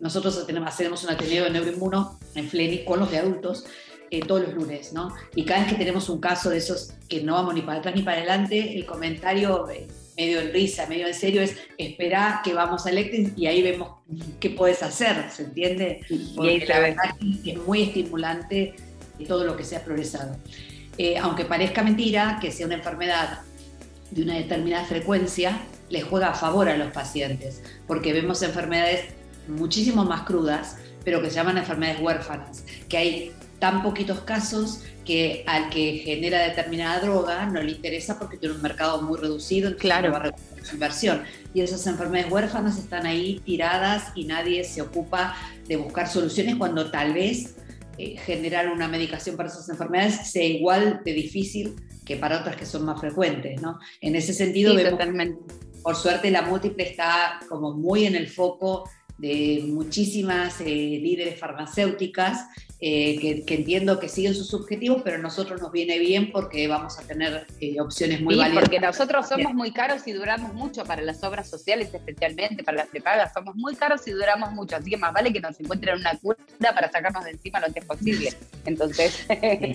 nosotros 0.00 0.46
tenemos, 0.46 0.68
hacemos 0.68 1.04
un 1.04 1.10
ateneo 1.10 1.44
de 1.44 1.50
neuroinmuno 1.50 2.18
en 2.34 2.48
Fleni 2.48 2.84
con 2.84 3.00
los 3.00 3.10
de 3.10 3.18
adultos 3.18 3.64
eh, 4.10 4.20
todos 4.20 4.42
los 4.42 4.54
lunes, 4.54 4.92
¿no? 4.92 5.12
Y 5.34 5.44
cada 5.44 5.60
vez 5.60 5.72
que 5.72 5.78
tenemos 5.78 6.08
un 6.08 6.20
caso 6.20 6.50
de 6.50 6.58
esos 6.58 6.92
que 7.08 7.22
no 7.22 7.34
vamos 7.34 7.54
ni 7.54 7.62
para 7.62 7.80
atrás 7.80 7.94
ni 7.94 8.02
para 8.02 8.18
adelante, 8.18 8.76
el 8.76 8.86
comentario 8.86 9.68
eh, 9.68 9.88
medio 10.16 10.40
en 10.40 10.52
risa, 10.52 10.86
medio 10.86 11.06
en 11.06 11.14
serio 11.14 11.42
es 11.42 11.56
espera 11.76 12.40
que 12.42 12.54
vamos 12.54 12.86
a 12.86 12.90
Lectin 12.90 13.34
y 13.36 13.46
ahí 13.46 13.62
vemos 13.62 13.90
qué 14.40 14.50
puedes 14.50 14.82
hacer, 14.82 15.30
¿se 15.30 15.44
entiende? 15.44 16.00
y 16.08 16.60
la 16.64 16.80
verdad 16.80 17.16
que 17.44 17.52
es 17.52 17.58
muy 17.58 17.82
estimulante 17.82 18.74
todo 19.26 19.44
lo 19.44 19.56
que 19.56 19.64
se 19.64 19.76
ha 19.76 19.84
progresado. 19.84 20.36
Eh, 20.98 21.18
aunque 21.18 21.44
parezca 21.44 21.82
mentira 21.82 22.38
que 22.40 22.50
sea 22.50 22.66
una 22.66 22.76
enfermedad 22.76 23.40
de 24.10 24.22
una 24.22 24.34
determinada 24.34 24.84
frecuencia, 24.84 25.60
les 25.90 26.04
juega 26.04 26.30
a 26.30 26.34
favor 26.34 26.68
a 26.68 26.76
los 26.76 26.92
pacientes, 26.92 27.62
porque 27.86 28.12
vemos 28.12 28.42
enfermedades 28.42 29.04
muchísimo 29.48 30.04
más 30.04 30.22
crudas, 30.22 30.78
pero 31.04 31.22
que 31.22 31.28
se 31.28 31.36
llaman 31.36 31.58
enfermedades 31.58 32.00
huérfanas, 32.00 32.64
que 32.88 32.96
hay 32.96 33.32
tan 33.58 33.82
poquitos 33.82 34.20
casos 34.20 34.82
que 35.04 35.44
al 35.46 35.70
que 35.70 36.02
genera 36.04 36.40
determinada 36.40 37.00
droga 37.00 37.46
no 37.46 37.62
le 37.62 37.72
interesa 37.72 38.18
porque 38.18 38.36
tiene 38.36 38.54
un 38.54 38.62
mercado 38.62 39.00
muy 39.02 39.18
reducido, 39.18 39.68
entonces 39.68 39.82
claro. 39.82 40.10
va 40.10 40.18
a 40.18 40.22
recuperar 40.24 40.64
su 40.64 40.74
inversión. 40.74 41.22
Y 41.54 41.60
esas 41.60 41.86
enfermedades 41.86 42.32
huérfanas 42.32 42.78
están 42.78 43.06
ahí 43.06 43.40
tiradas 43.44 44.12
y 44.14 44.24
nadie 44.24 44.64
se 44.64 44.82
ocupa 44.82 45.36
de 45.66 45.76
buscar 45.76 46.08
soluciones 46.08 46.56
cuando 46.56 46.90
tal 46.90 47.14
vez 47.14 47.56
eh, 47.98 48.16
generar 48.18 48.68
una 48.68 48.88
medicación 48.88 49.36
para 49.36 49.48
esas 49.48 49.68
enfermedades 49.68 50.30
sea 50.30 50.44
igual 50.44 51.00
de 51.04 51.12
difícil 51.12 51.76
que 52.04 52.16
para 52.16 52.40
otras 52.40 52.56
que 52.56 52.66
son 52.66 52.84
más 52.84 53.00
frecuentes, 53.00 53.60
¿no? 53.62 53.78
En 54.00 54.14
ese 54.16 54.32
sentido, 54.32 54.76
totalmente 54.76 55.38
por 55.86 55.94
suerte 55.94 56.32
la 56.32 56.42
múltiple 56.42 56.82
está 56.82 57.38
como 57.48 57.72
muy 57.74 58.06
en 58.06 58.16
el 58.16 58.26
foco 58.26 58.90
de 59.18 59.62
muchísimas 59.68 60.60
eh, 60.60 60.64
líderes 60.64 61.38
farmacéuticas 61.38 62.48
eh, 62.80 63.44
que, 63.46 63.54
entiendo 63.54 63.98
que 63.98 64.08
siguen 64.08 64.34
sus 64.34 64.52
objetivos, 64.52 65.00
pero 65.02 65.16
a 65.16 65.20
nosotros 65.20 65.60
nos 65.60 65.72
viene 65.72 65.98
bien 65.98 66.30
porque 66.30 66.68
vamos 66.68 66.98
a 66.98 67.02
tener 67.02 67.46
eh, 67.60 67.80
opciones 67.80 68.20
muy 68.20 68.34
sí, 68.34 68.40
Porque 68.52 68.78
nosotros 68.80 69.28
somos 69.28 69.54
muy 69.54 69.72
caros 69.72 70.06
y 70.06 70.12
duramos 70.12 70.52
mucho 70.52 70.84
para 70.84 71.02
las 71.02 71.22
obras 71.24 71.48
sociales, 71.48 71.92
especialmente 71.92 72.62
para 72.62 72.78
las 72.78 72.88
prepagas, 72.88 73.32
somos 73.32 73.56
muy 73.56 73.74
caros 73.76 74.06
y 74.06 74.10
duramos 74.10 74.52
mucho, 74.52 74.76
así 74.76 74.90
que 74.90 74.96
más 74.96 75.12
vale 75.12 75.32
que 75.32 75.40
nos 75.40 75.58
encuentren 75.58 75.98
una 75.98 76.18
cura 76.18 76.36
para 76.60 76.90
sacarnos 76.90 77.24
de 77.24 77.30
encima 77.30 77.60
lo 77.60 77.66
antes 77.66 77.84
posible. 77.84 78.32
Entonces, 78.64 79.26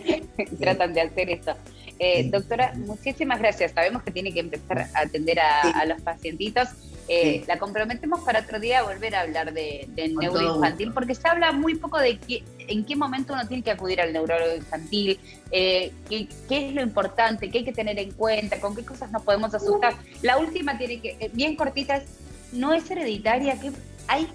tratan 0.60 0.94
de 0.94 1.02
hacer 1.02 1.30
esto. 1.30 1.56
Eh, 2.04 2.30
doctora, 2.32 2.74
muchísimas 2.76 3.40
gracias. 3.40 3.74
Sabemos 3.74 4.02
que 4.02 4.10
tiene 4.10 4.34
que 4.34 4.40
empezar 4.40 4.88
a 4.96 5.02
atender 5.02 5.40
a, 5.40 5.86
los 5.86 6.02
pacientitos. 6.02 6.70
Eh, 7.14 7.44
la 7.46 7.60
comprometemos 7.60 8.22
para 8.22 8.40
otro 8.40 8.58
día 8.58 8.84
volver 8.84 9.16
a 9.16 9.22
hablar 9.22 9.54
de, 9.54 9.90
neuroinfantil, 10.18 10.94
porque 10.94 11.14
se 11.14 11.28
habla 11.28 11.52
muy 11.52 11.76
poco 11.76 12.00
de 12.00 12.18
en 12.70 12.86
qué 12.86 12.96
momento 12.96 13.34
uno 13.34 13.46
tiene 13.50 13.62
que 13.64 13.72
acudir 13.72 14.00
al 14.00 14.14
neurólogo 14.14 14.56
infantil, 14.56 15.20
eh, 15.52 15.92
qué, 16.08 16.30
es 16.50 16.74
lo 16.74 16.82
importante, 16.82 17.50
qué 17.50 17.58
hay 17.58 17.64
que 17.66 17.74
tener 17.74 18.00
en 18.00 18.14
cuenta, 18.14 18.62
con 18.62 18.78
qué 18.78 18.86
cosas 18.86 19.12
nos 19.12 19.24
podemos 19.24 19.54
asustar. 19.54 19.94
La 20.22 20.38
última 20.38 20.78
tiene 20.78 21.02
que, 21.02 21.30
bien 21.34 21.58
cortita, 21.58 21.98
es, 21.98 22.06
no 22.54 22.72
es 22.72 22.90
hereditaria, 22.90 23.60
que 23.60 23.74
hay 24.08 24.30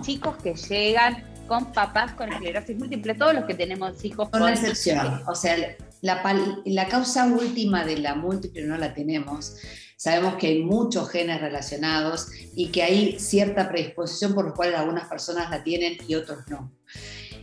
chicos 0.00 0.34
que 0.38 0.54
llegan 0.54 1.24
con 1.46 1.74
papás 1.74 2.12
con 2.12 2.32
esclerosis 2.32 2.78
múltiple, 2.78 3.16
todos 3.16 3.34
los 3.34 3.44
que 3.44 3.52
tenemos 3.52 4.02
hijos. 4.02 4.30
Con 4.30 4.48
excepción, 4.48 5.24
o 5.26 5.34
sea, 5.34 5.76
la, 6.02 6.88
causa 6.88 7.26
última 7.26 7.84
de 7.84 7.98
la 7.98 8.14
múltiple 8.14 8.62
no 8.66 8.76
la 8.76 8.94
tenemos. 8.94 9.56
Sabemos 9.96 10.36
que 10.36 10.46
hay 10.48 10.62
muchos 10.62 11.10
genes 11.10 11.40
relacionados 11.40 12.28
y 12.54 12.68
que 12.68 12.82
hay 12.82 13.18
cierta 13.18 13.68
predisposición 13.68 14.34
por 14.34 14.46
lo 14.46 14.54
cual 14.54 14.74
algunas 14.74 15.08
personas 15.08 15.50
la 15.50 15.64
tienen 15.64 15.98
y 16.06 16.14
otros 16.14 16.38
no. 16.48 16.72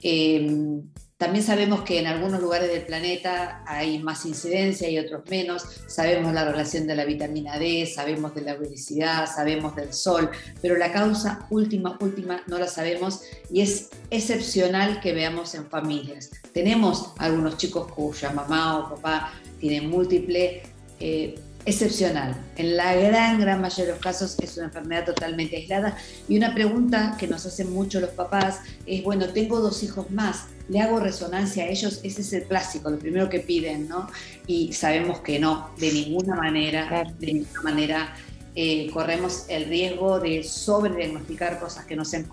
Eh, 0.02 0.82
también 1.18 1.46
sabemos 1.46 1.84
que 1.84 2.00
en 2.00 2.08
algunos 2.08 2.42
lugares 2.42 2.70
del 2.70 2.86
planeta 2.86 3.64
hay 3.66 4.00
más 4.00 4.26
incidencia 4.26 4.90
y 4.90 5.00
otros 5.00 5.24
menos. 5.30 5.64
Sabemos 5.88 6.34
la 6.34 6.44
relación 6.44 6.88
de 6.88 6.96
la 6.96 7.06
vitamina 7.06 7.58
D, 7.58 7.86
sabemos 7.86 8.36
de 8.36 8.42
la 8.42 8.56
obesidad, 8.56 9.26
sabemos 9.34 9.78
del 9.78 9.94
sol, 9.94 10.30
pero 10.62 10.76
la 10.76 10.92
causa 10.92 11.48
última, 11.50 11.98
última 12.02 12.44
no 12.48 12.60
la 12.60 12.68
sabemos 12.68 13.22
y 13.50 13.62
es 13.62 13.92
excepcional 14.10 15.00
que 15.00 15.14
veamos 15.14 15.56
en 15.56 15.70
familias. 15.70 16.32
Tenemos 16.52 17.14
algunos 17.18 17.56
chicos 17.56 17.90
cuya 17.94 18.32
mamá 18.32 18.80
o 18.80 18.96
papá 18.96 19.32
tienen 19.62 19.90
múltiple. 19.90 20.64
Eh, 21.00 21.36
excepcional. 21.66 22.36
En 22.58 22.78
la 22.78 22.96
gran, 22.96 23.40
gran 23.40 23.60
mayoría 23.60 23.86
de 23.86 23.92
los 23.94 24.02
casos 24.02 24.38
es 24.42 24.56
una 24.58 24.68
enfermedad 24.68 25.06
totalmente 25.06 25.58
aislada. 25.58 25.98
Y 26.30 26.38
una 26.38 26.54
pregunta 26.54 27.16
que 27.20 27.28
nos 27.28 27.46
hacen 27.46 27.74
mucho 27.74 28.00
los 28.00 28.12
papás 28.12 28.60
es, 28.86 29.04
bueno, 29.04 29.30
tengo 29.30 29.60
dos 29.60 29.82
hijos 29.84 30.10
más, 30.12 30.46
¿le 30.70 30.80
hago 30.80 31.00
resonancia 31.00 31.64
a 31.64 31.68
ellos? 31.68 32.00
Ese 32.04 32.22
es 32.22 32.34
el 32.34 32.44
clásico, 32.44 32.90
lo 32.90 33.00
primero 33.00 33.30
que 33.30 33.40
piden, 33.40 33.88
¿no? 33.88 34.08
Y 34.48 34.74
sabemos 34.74 35.20
que 35.20 35.40
no, 35.40 35.72
de 35.80 35.92
ninguna 35.92 36.36
manera, 36.36 37.04
de 37.20 37.28
ninguna 37.28 37.62
manera 37.62 38.16
eh, 38.58 38.90
corremos 38.92 39.46
el 39.50 39.66
riesgo 39.66 40.22
de 40.22 40.42
sobrediagnosticar 40.44 41.60
cosas 41.60 41.86
que 41.86 41.98
no 41.98 42.06
sean 42.06 42.26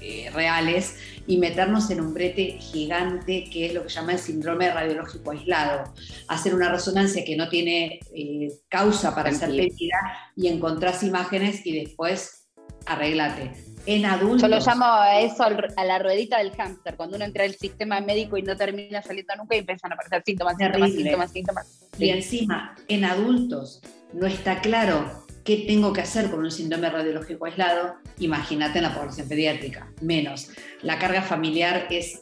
eh, 0.00 0.30
reales 0.32 0.96
y 1.26 1.36
meternos 1.36 1.90
en 1.90 2.00
un 2.00 2.14
brete 2.14 2.56
gigante 2.58 3.44
que 3.52 3.66
es 3.66 3.74
lo 3.74 3.82
que 3.82 3.90
llama 3.90 4.12
el 4.12 4.18
síndrome 4.18 4.72
radiológico 4.72 5.30
aislado. 5.30 5.92
Hacer 6.28 6.54
una 6.54 6.70
resonancia 6.70 7.22
que 7.22 7.36
no 7.36 7.50
tiene 7.50 8.00
eh, 8.14 8.48
causa 8.70 9.14
para 9.14 9.30
ser 9.32 9.50
pedida 9.50 9.98
y 10.34 10.48
encontrás 10.48 11.02
imágenes 11.02 11.64
y 11.66 11.84
después 11.84 12.46
arreglate. 12.86 13.52
En 13.84 14.06
adultos. 14.06 14.42
Yo 14.42 14.48
lo 14.48 14.58
llamo 14.58 14.84
a 14.86 15.20
eso 15.20 15.44
a 15.44 15.84
la 15.84 15.98
ruedita 15.98 16.38
del 16.38 16.52
hámster, 16.52 16.96
cuando 16.96 17.16
uno 17.16 17.24
entra 17.24 17.44
al 17.44 17.54
sistema 17.54 18.00
médico 18.00 18.36
y 18.36 18.42
no 18.42 18.56
termina 18.56 19.02
saliendo 19.02 19.34
nunca 19.36 19.54
y 19.56 19.60
empiezan 19.60 19.92
a 19.92 19.94
aparecer 19.94 20.22
síntomas, 20.24 20.56
síntomas, 20.58 20.92
síntomas, 20.92 21.32
síntomas. 21.32 21.88
Y 21.98 22.10
encima, 22.10 22.74
en 22.88 23.04
adultos, 23.04 23.80
no 24.12 24.26
está 24.26 24.60
claro 24.60 25.27
¿Qué 25.48 25.64
tengo 25.66 25.94
que 25.94 26.02
hacer 26.02 26.30
con 26.30 26.40
un 26.40 26.50
síndrome 26.50 26.90
radiológico 26.90 27.46
aislado? 27.46 27.94
Imagínate 28.18 28.80
en 28.80 28.84
la 28.84 28.94
población 28.94 29.26
pediátrica, 29.30 29.90
menos. 30.02 30.50
La 30.82 30.98
carga 30.98 31.22
familiar 31.22 31.86
es 31.88 32.20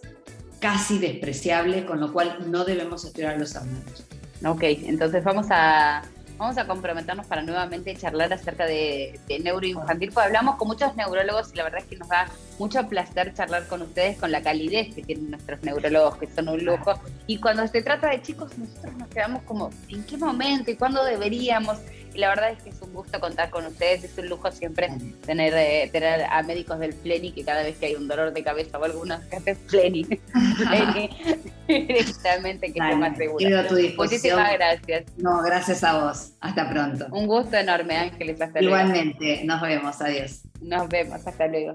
casi 0.60 1.00
despreciable, 1.00 1.84
con 1.86 1.98
lo 1.98 2.12
cual 2.12 2.48
no 2.52 2.64
debemos 2.64 3.04
estudiar 3.04 3.34
a 3.34 3.36
los 3.36 3.52
hermanos. 3.56 4.04
Ok, 4.44 4.62
entonces 4.62 5.24
vamos 5.24 5.48
a, 5.50 6.04
vamos 6.38 6.56
a 6.56 6.68
comprometernos 6.68 7.26
para 7.26 7.42
nuevamente 7.42 7.96
charlar 7.96 8.32
acerca 8.32 8.64
de, 8.64 9.18
neuroinfantil, 9.42 10.12
porque 10.12 10.26
hablamos 10.28 10.54
con 10.54 10.68
muchos 10.68 10.94
neurólogos 10.94 11.52
y 11.52 11.56
la 11.56 11.64
verdad 11.64 11.80
es 11.80 11.86
que 11.86 11.96
nos 11.96 12.08
da 12.08 12.28
mucho 12.60 12.88
placer 12.88 13.34
charlar 13.34 13.66
con 13.66 13.82
ustedes 13.82 14.18
con 14.18 14.30
la 14.30 14.40
calidez 14.40 14.94
que 14.94 15.02
tienen 15.02 15.32
nuestros 15.32 15.60
neurólogos, 15.64 16.16
que 16.18 16.28
son 16.28 16.48
un 16.48 16.64
lujo. 16.64 16.94
Y 17.26 17.40
cuando 17.40 17.66
se 17.66 17.82
trata 17.82 18.08
de 18.08 18.22
chicos, 18.22 18.56
nosotros 18.56 18.96
nos 18.96 19.08
quedamos 19.08 19.42
como, 19.42 19.70
¿en 19.88 20.04
qué 20.04 20.16
momento 20.16 20.70
y 20.70 20.76
cuándo 20.76 21.04
deberíamos? 21.04 21.78
Y 22.16 22.18
la 22.18 22.30
verdad 22.30 22.50
es 22.50 22.62
que 22.62 22.70
es 22.70 22.80
un 22.80 22.94
gusto 22.94 23.20
contar 23.20 23.50
con 23.50 23.66
ustedes, 23.66 24.02
es 24.02 24.16
un 24.16 24.30
lujo 24.30 24.50
siempre 24.50 24.88
tener, 25.26 25.52
eh, 25.54 25.90
tener 25.92 26.22
a 26.22 26.42
médicos 26.42 26.78
del 26.78 26.94
Pleni 26.94 27.30
que 27.30 27.44
cada 27.44 27.62
vez 27.62 27.76
que 27.76 27.86
hay 27.86 27.94
un 27.94 28.08
dolor 28.08 28.32
de 28.32 28.42
cabeza 28.42 28.78
o 28.78 28.84
algunos 28.84 29.20
que 29.26 29.36
hacen 29.36 29.58
Pleni, 29.68 30.04
Pleni 30.66 31.10
directamente 31.68 32.72
que 32.72 32.80
se 32.80 32.96
más 32.96 33.18
seguro. 33.18 33.58
a 33.58 33.66
tu 33.66 33.74
disposición. 33.74 34.38
Muchísimas 34.40 34.52
gracias. 34.54 35.04
No, 35.18 35.42
gracias 35.42 35.84
a 35.84 36.04
vos. 36.04 36.32
Hasta 36.40 36.70
pronto. 36.70 37.06
Un 37.10 37.26
gusto 37.26 37.54
enorme, 37.54 37.98
Ángeles. 37.98 38.40
Hasta 38.40 38.62
Igualmente, 38.62 39.44
nos 39.44 39.60
vemos. 39.60 40.00
Adiós. 40.00 40.40
Nos 40.62 40.88
vemos. 40.88 41.26
Hasta 41.26 41.46
luego. 41.48 41.74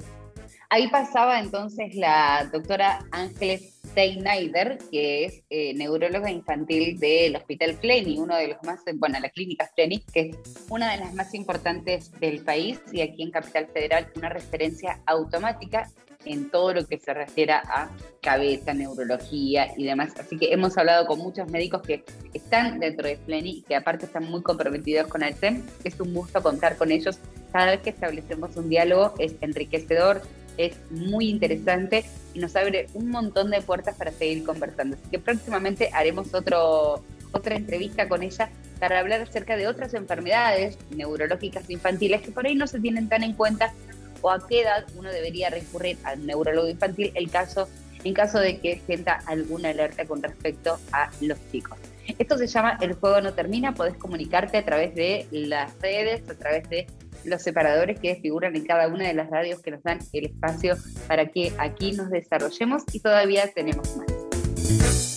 Ahí 0.73 0.87
pasaba 0.87 1.37
entonces 1.41 1.95
la 1.95 2.49
doctora 2.49 3.05
Ángeles 3.11 3.81
Steineider, 3.87 4.77
que 4.89 5.25
es 5.25 5.43
eh, 5.49 5.73
neuróloga 5.73 6.31
infantil 6.31 6.97
del 6.97 7.35
Hospital 7.35 7.75
Pleni, 7.75 8.17
uno 8.17 8.37
de 8.37 8.47
los 8.47 8.63
más, 8.63 8.79
bueno, 8.95 9.19
la 9.19 9.27
clínica 9.27 9.69
Pleni, 9.75 9.99
que 10.13 10.29
es 10.29 10.65
una 10.69 10.93
de 10.93 10.99
las 10.99 11.13
más 11.13 11.33
importantes 11.33 12.09
del 12.21 12.45
país 12.45 12.79
y 12.93 13.01
aquí 13.01 13.21
en 13.21 13.31
Capital 13.31 13.67
Federal 13.67 14.07
una 14.15 14.29
referencia 14.29 15.01
automática 15.07 15.91
en 16.23 16.49
todo 16.49 16.73
lo 16.73 16.87
que 16.87 16.97
se 16.99 17.13
refiere 17.13 17.51
a 17.51 17.89
cabeza, 18.21 18.73
neurología 18.73 19.73
y 19.75 19.83
demás. 19.83 20.13
Así 20.17 20.37
que 20.37 20.53
hemos 20.53 20.77
hablado 20.77 21.05
con 21.05 21.19
muchos 21.19 21.49
médicos 21.49 21.81
que 21.81 22.05
están 22.33 22.79
dentro 22.79 23.09
de 23.09 23.17
Pleni 23.17 23.57
y 23.57 23.61
que 23.63 23.75
aparte 23.75 24.05
están 24.05 24.23
muy 24.23 24.41
comprometidos 24.41 25.07
con 25.07 25.21
el 25.21 25.33
SEM. 25.33 25.65
Es 25.83 25.99
un 25.99 26.13
gusto 26.13 26.41
contar 26.41 26.77
con 26.77 26.91
ellos. 26.93 27.19
Cada 27.51 27.71
vez 27.71 27.81
que 27.81 27.89
establecemos 27.89 28.55
un 28.55 28.69
diálogo 28.69 29.13
es 29.17 29.35
enriquecedor, 29.41 30.21
es 30.57 30.75
muy 30.89 31.29
interesante 31.29 32.05
y 32.33 32.39
nos 32.39 32.55
abre 32.55 32.87
un 32.93 33.09
montón 33.09 33.51
de 33.51 33.61
puertas 33.61 33.95
para 33.95 34.11
seguir 34.11 34.43
conversando. 34.43 34.95
Así 34.95 35.09
que 35.09 35.19
próximamente 35.19 35.89
haremos 35.93 36.33
otro, 36.33 37.03
otra 37.31 37.55
entrevista 37.55 38.07
con 38.07 38.23
ella 38.23 38.49
para 38.79 38.99
hablar 38.99 39.21
acerca 39.21 39.57
de 39.57 39.67
otras 39.67 39.93
enfermedades 39.93 40.77
neurológicas 40.89 41.69
infantiles 41.69 42.21
que 42.21 42.31
por 42.31 42.45
ahí 42.45 42.55
no 42.55 42.67
se 42.67 42.79
tienen 42.79 43.09
tan 43.09 43.23
en 43.23 43.33
cuenta 43.33 43.73
o 44.21 44.31
a 44.31 44.47
qué 44.47 44.61
edad 44.61 44.85
uno 44.95 45.11
debería 45.11 45.49
recurrir 45.49 45.97
al 46.03 46.25
neurólogo 46.25 46.69
infantil 46.69 47.11
el 47.15 47.29
caso, 47.29 47.67
en 48.03 48.13
caso 48.13 48.39
de 48.39 48.59
que 48.59 48.81
sienta 48.85 49.19
alguna 49.25 49.69
alerta 49.69 50.05
con 50.05 50.21
respecto 50.21 50.79
a 50.91 51.09
los 51.21 51.37
chicos. 51.51 51.77
Esto 52.17 52.37
se 52.37 52.47
llama 52.47 52.77
El 52.81 52.93
juego 52.93 53.21
no 53.21 53.33
termina, 53.33 53.73
podés 53.73 53.95
comunicarte 53.95 54.57
a 54.57 54.65
través 54.65 54.95
de 54.95 55.27
las 55.31 55.77
redes, 55.79 56.27
a 56.29 56.33
través 56.33 56.69
de 56.69 56.87
los 57.23 57.41
separadores 57.41 57.99
que 57.99 58.15
figuran 58.15 58.55
en 58.55 58.65
cada 58.65 58.87
una 58.87 59.07
de 59.07 59.13
las 59.13 59.29
radios 59.29 59.61
que 59.61 59.71
nos 59.71 59.83
dan 59.83 59.99
el 60.13 60.25
espacio 60.25 60.75
para 61.07 61.27
que 61.27 61.53
aquí 61.57 61.91
nos 61.93 62.09
desarrollemos 62.09 62.83
y 62.91 62.99
todavía 62.99 63.51
tenemos 63.53 63.95
más. 63.97 65.10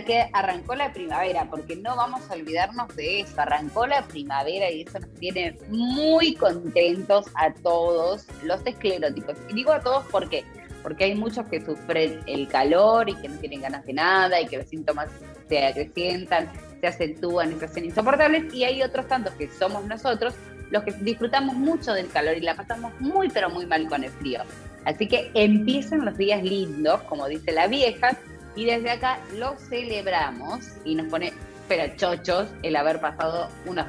Que 0.00 0.28
arrancó 0.32 0.74
la 0.74 0.92
primavera, 0.92 1.48
porque 1.48 1.76
no 1.76 1.94
vamos 1.94 2.22
a 2.30 2.34
olvidarnos 2.34 2.94
de 2.96 3.20
eso, 3.20 3.40
arrancó 3.40 3.86
la 3.86 4.02
primavera 4.02 4.70
y 4.70 4.82
eso 4.82 4.98
nos 4.98 5.12
tiene 5.14 5.56
muy 5.68 6.34
contentos 6.34 7.26
a 7.34 7.52
todos 7.52 8.26
los 8.42 8.66
escleróticos. 8.66 9.36
Y 9.48 9.54
digo 9.54 9.72
a 9.72 9.80
todos 9.80 10.04
porque 10.10 10.44
porque 10.82 11.04
hay 11.04 11.14
muchos 11.14 11.46
que 11.46 11.64
sufren 11.64 12.20
el 12.26 12.48
calor 12.48 13.08
y 13.08 13.14
que 13.14 13.28
no 13.28 13.38
tienen 13.38 13.60
ganas 13.60 13.86
de 13.86 13.92
nada 13.92 14.40
y 14.40 14.46
que 14.46 14.58
los 14.58 14.66
síntomas 14.66 15.08
se 15.48 15.64
acrecientan, 15.64 16.50
se 16.80 16.86
acentúan 16.88 17.52
y 17.52 17.54
se 17.60 17.66
hacen 17.66 17.84
insoportables 17.84 18.52
y 18.52 18.64
hay 18.64 18.82
otros 18.82 19.06
tantos 19.06 19.32
que 19.34 19.48
somos 19.48 19.84
nosotros 19.86 20.34
los 20.70 20.82
que 20.84 20.92
disfrutamos 20.92 21.54
mucho 21.54 21.92
del 21.92 22.08
calor 22.08 22.36
y 22.36 22.40
la 22.40 22.56
pasamos 22.56 22.92
muy 22.98 23.28
pero 23.28 23.50
muy 23.50 23.66
mal 23.66 23.86
con 23.88 24.02
el 24.02 24.10
frío. 24.10 24.40
Así 24.84 25.06
que 25.06 25.30
empiezan 25.34 26.04
los 26.04 26.16
días 26.16 26.42
lindos, 26.42 27.02
como 27.02 27.28
dice 27.28 27.52
la 27.52 27.68
vieja, 27.68 28.16
y 28.56 28.64
desde 28.66 28.90
acá 28.90 29.20
lo 29.36 29.56
celebramos 29.58 30.60
y 30.84 30.94
nos 30.94 31.08
pone 31.08 31.32
pero 31.68 31.96
chochos 31.96 32.48
el 32.62 32.76
haber 32.76 33.00
pasado 33.00 33.48
unos 33.64 33.86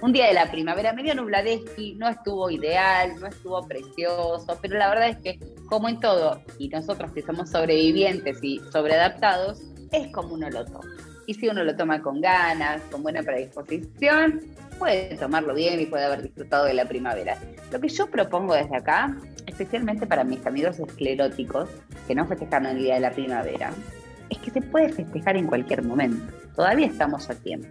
un 0.00 0.12
día 0.12 0.28
de 0.28 0.34
la 0.34 0.50
primavera 0.52 0.92
medio 0.92 1.16
nubladesqui, 1.16 1.96
no 1.96 2.08
estuvo 2.08 2.48
ideal, 2.48 3.18
no 3.18 3.26
estuvo 3.26 3.66
precioso, 3.66 4.56
pero 4.62 4.78
la 4.78 4.88
verdad 4.88 5.08
es 5.08 5.16
que 5.18 5.38
como 5.66 5.88
en 5.88 5.98
todo, 5.98 6.40
y 6.58 6.68
nosotros 6.68 7.10
que 7.12 7.22
somos 7.22 7.50
sobrevivientes 7.50 8.38
y 8.42 8.60
sobreadaptados, 8.70 9.62
es 9.90 10.12
como 10.12 10.34
uno 10.34 10.48
lo 10.50 10.64
toma. 10.64 10.84
Y 11.26 11.34
si 11.34 11.48
uno 11.48 11.64
lo 11.64 11.74
toma 11.74 12.02
con 12.02 12.20
ganas, 12.20 12.82
con 12.90 13.02
buena 13.02 13.22
predisposición, 13.22 14.42
puede 14.78 15.16
tomarlo 15.16 15.54
bien 15.54 15.80
y 15.80 15.86
puede 15.86 16.04
haber 16.04 16.22
disfrutado 16.22 16.66
de 16.66 16.74
la 16.74 16.84
primavera. 16.84 17.38
Lo 17.72 17.80
que 17.80 17.88
yo 17.88 18.08
propongo 18.10 18.54
desde 18.54 18.76
acá, 18.76 19.16
especialmente 19.46 20.06
para 20.06 20.22
mis 20.22 20.44
amigos 20.46 20.78
escleróticos 20.78 21.68
que 22.06 22.14
no 22.14 22.26
festejaron 22.26 22.68
el 22.68 22.78
día 22.78 22.94
de 22.94 23.00
la 23.00 23.10
primavera, 23.10 23.72
es 24.34 24.38
que 24.40 24.50
se 24.50 24.60
puede 24.60 24.92
festejar 24.92 25.36
en 25.36 25.46
cualquier 25.46 25.82
momento. 25.82 26.32
Todavía 26.54 26.86
estamos 26.86 27.28
a 27.30 27.34
tiempo. 27.34 27.68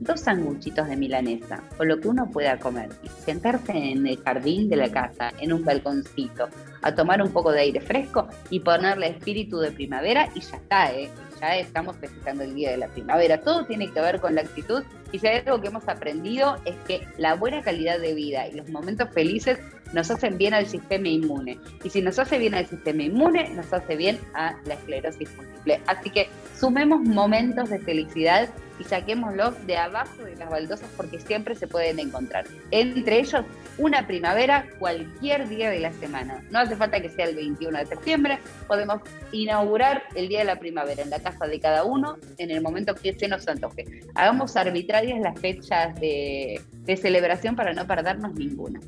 Dos 0.00 0.20
sanguchitos 0.20 0.88
de 0.88 0.96
milanesa 0.96 1.64
o 1.78 1.84
lo 1.84 2.00
que 2.00 2.06
uno 2.06 2.30
pueda 2.30 2.56
comer 2.58 2.88
y 3.02 3.08
sentarse 3.08 3.72
en 3.72 4.06
el 4.06 4.16
jardín 4.22 4.68
de 4.68 4.76
la 4.76 4.92
casa, 4.92 5.32
en 5.40 5.52
un 5.52 5.64
balconcito, 5.64 6.48
a 6.82 6.94
tomar 6.94 7.20
un 7.20 7.32
poco 7.32 7.50
de 7.50 7.62
aire 7.62 7.80
fresco 7.80 8.28
y 8.48 8.60
ponerle 8.60 9.08
espíritu 9.08 9.58
de 9.58 9.72
primavera 9.72 10.28
y 10.36 10.40
ya 10.40 10.56
está, 10.56 10.92
¿eh? 10.92 11.10
ya 11.40 11.56
estamos 11.56 11.96
festejando 11.96 12.44
el 12.44 12.54
día 12.54 12.70
de 12.70 12.76
la 12.76 12.86
primavera. 12.86 13.40
Todo 13.40 13.64
tiene 13.64 13.90
que 13.90 14.00
ver 14.00 14.20
con 14.20 14.36
la 14.36 14.42
actitud 14.42 14.84
y 15.10 15.18
si 15.18 15.26
hay 15.26 15.42
algo 15.44 15.60
que 15.60 15.68
hemos 15.68 15.88
aprendido 15.88 16.56
es 16.64 16.76
que 16.86 17.06
la 17.16 17.34
buena 17.34 17.62
calidad 17.62 17.98
de 17.98 18.14
vida 18.14 18.46
y 18.46 18.54
los 18.54 18.68
momentos 18.68 19.08
felices 19.10 19.58
nos 19.92 20.10
hacen 20.10 20.38
bien 20.38 20.54
al 20.54 20.66
sistema 20.66 21.08
inmune. 21.08 21.58
Y 21.84 21.90
si 21.90 22.02
nos 22.02 22.18
hace 22.18 22.38
bien 22.38 22.54
al 22.54 22.66
sistema 22.66 23.02
inmune, 23.02 23.48
nos 23.50 23.72
hace 23.72 23.96
bien 23.96 24.18
a 24.34 24.56
la 24.64 24.74
esclerosis 24.74 25.34
múltiple. 25.36 25.80
Así 25.86 26.10
que 26.10 26.28
sumemos 26.58 27.00
momentos 27.00 27.70
de 27.70 27.78
felicidad 27.80 28.48
y 28.78 28.84
saquémoslos 28.84 29.66
de 29.66 29.76
abajo 29.76 30.22
de 30.24 30.36
las 30.36 30.48
baldosas 30.50 30.88
porque 30.96 31.18
siempre 31.18 31.54
se 31.54 31.66
pueden 31.66 31.98
encontrar. 31.98 32.46
Entre 32.70 33.18
ellos, 33.18 33.44
una 33.78 34.06
primavera 34.06 34.66
cualquier 34.78 35.48
día 35.48 35.70
de 35.70 35.80
la 35.80 35.92
semana. 35.92 36.42
No 36.50 36.58
hace 36.58 36.76
falta 36.76 37.00
que 37.00 37.08
sea 37.08 37.26
el 37.26 37.36
21 37.36 37.78
de 37.78 37.86
septiembre, 37.86 38.38
podemos 38.66 39.00
inaugurar 39.32 40.04
el 40.14 40.28
día 40.28 40.40
de 40.40 40.44
la 40.44 40.58
primavera 40.58 41.02
en 41.02 41.10
la 41.10 41.20
casa 41.20 41.46
de 41.46 41.60
cada 41.60 41.84
uno 41.84 42.16
en 42.38 42.50
el 42.50 42.60
momento 42.60 42.94
que 42.94 43.18
se 43.18 43.28
nos 43.28 43.46
antoje. 43.48 43.84
Hagamos 44.14 44.56
arbitrarias 44.56 45.20
las 45.20 45.38
fechas 45.38 45.94
de, 46.00 46.60
celebración 46.96 47.54
para 47.54 47.74
no 47.74 47.86
perdernos 47.86 48.34
ninguna. 48.34 48.80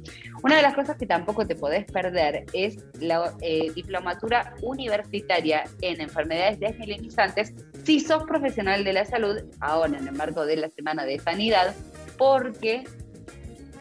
Una 0.42 0.57
de 0.57 0.62
las 0.62 0.74
cosas 0.74 0.96
que 0.96 1.07
tampoco 1.07 1.46
te 1.46 1.55
podés 1.55 1.85
perder 1.85 2.46
es 2.55 2.79
la 2.98 3.35
eh, 3.42 3.70
diplomatura 3.74 4.55
universitaria 4.62 5.64
en 5.83 6.00
enfermedades 6.00 6.59
desmilenizantes 6.59 7.53
si 7.85 8.00
sos 8.00 8.24
profesional 8.24 8.85
de 8.85 8.92
la 8.92 9.05
salud, 9.05 9.37
ahora 9.61 9.79
en 9.86 9.94
el 9.94 10.12
marco 10.12 10.46
de 10.46 10.56
la 10.56 10.68
Semana 10.70 11.04
de 11.04 11.18
Sanidad, 11.18 11.74
porque 12.18 12.84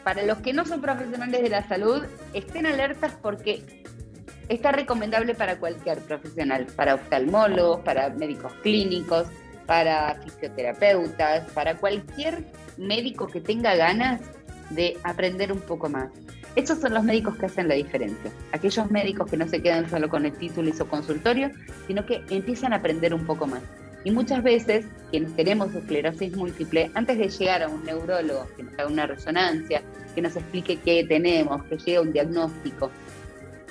para 0.04 0.22
los 0.24 0.38
que 0.38 0.52
no 0.52 0.64
son 0.64 0.80
profesionales 0.80 1.42
de 1.42 1.48
la 1.48 1.66
salud, 1.68 2.04
estén 2.32 2.66
alertas 2.66 3.12
porque 3.20 3.84
está 4.48 4.72
recomendable 4.72 5.34
para 5.34 5.58
cualquier 5.58 5.98
profesional, 5.98 6.66
para 6.74 6.94
oftalmólogos, 6.94 7.80
para 7.80 8.10
médicos 8.10 8.52
clínicos, 8.62 9.26
para 9.66 10.16
fisioterapeutas, 10.24 11.48
para 11.52 11.76
cualquier 11.76 12.44
médico 12.76 13.28
que 13.28 13.40
tenga 13.40 13.76
ganas 13.76 14.20
de 14.70 14.98
aprender 15.04 15.52
un 15.52 15.60
poco 15.60 15.88
más. 15.88 16.10
Esos 16.56 16.80
son 16.80 16.94
los 16.94 17.04
médicos 17.04 17.36
que 17.36 17.46
hacen 17.46 17.68
la 17.68 17.74
diferencia. 17.74 18.32
Aquellos 18.52 18.90
médicos 18.90 19.30
que 19.30 19.36
no 19.36 19.46
se 19.46 19.62
quedan 19.62 19.88
solo 19.88 20.08
con 20.08 20.26
el 20.26 20.32
título 20.32 20.68
y 20.68 20.72
su 20.72 20.88
consultorio, 20.88 21.50
sino 21.86 22.04
que 22.04 22.24
empiezan 22.30 22.72
a 22.72 22.76
aprender 22.76 23.14
un 23.14 23.24
poco 23.24 23.46
más. 23.46 23.62
Y 24.04 24.10
muchas 24.10 24.42
veces 24.42 24.86
quienes 25.10 25.34
tenemos 25.36 25.74
esclerosis 25.74 26.34
múltiple, 26.36 26.90
antes 26.94 27.18
de 27.18 27.28
llegar 27.28 27.62
a 27.62 27.68
un 27.68 27.84
neurólogo 27.84 28.46
que 28.56 28.62
nos 28.62 28.74
haga 28.74 28.86
una 28.86 29.06
resonancia, 29.06 29.82
que 30.14 30.22
nos 30.22 30.36
explique 30.36 30.78
qué 30.78 31.04
tenemos, 31.04 31.62
que 31.64 31.76
llegue 31.76 32.00
un 32.00 32.12
diagnóstico 32.12 32.90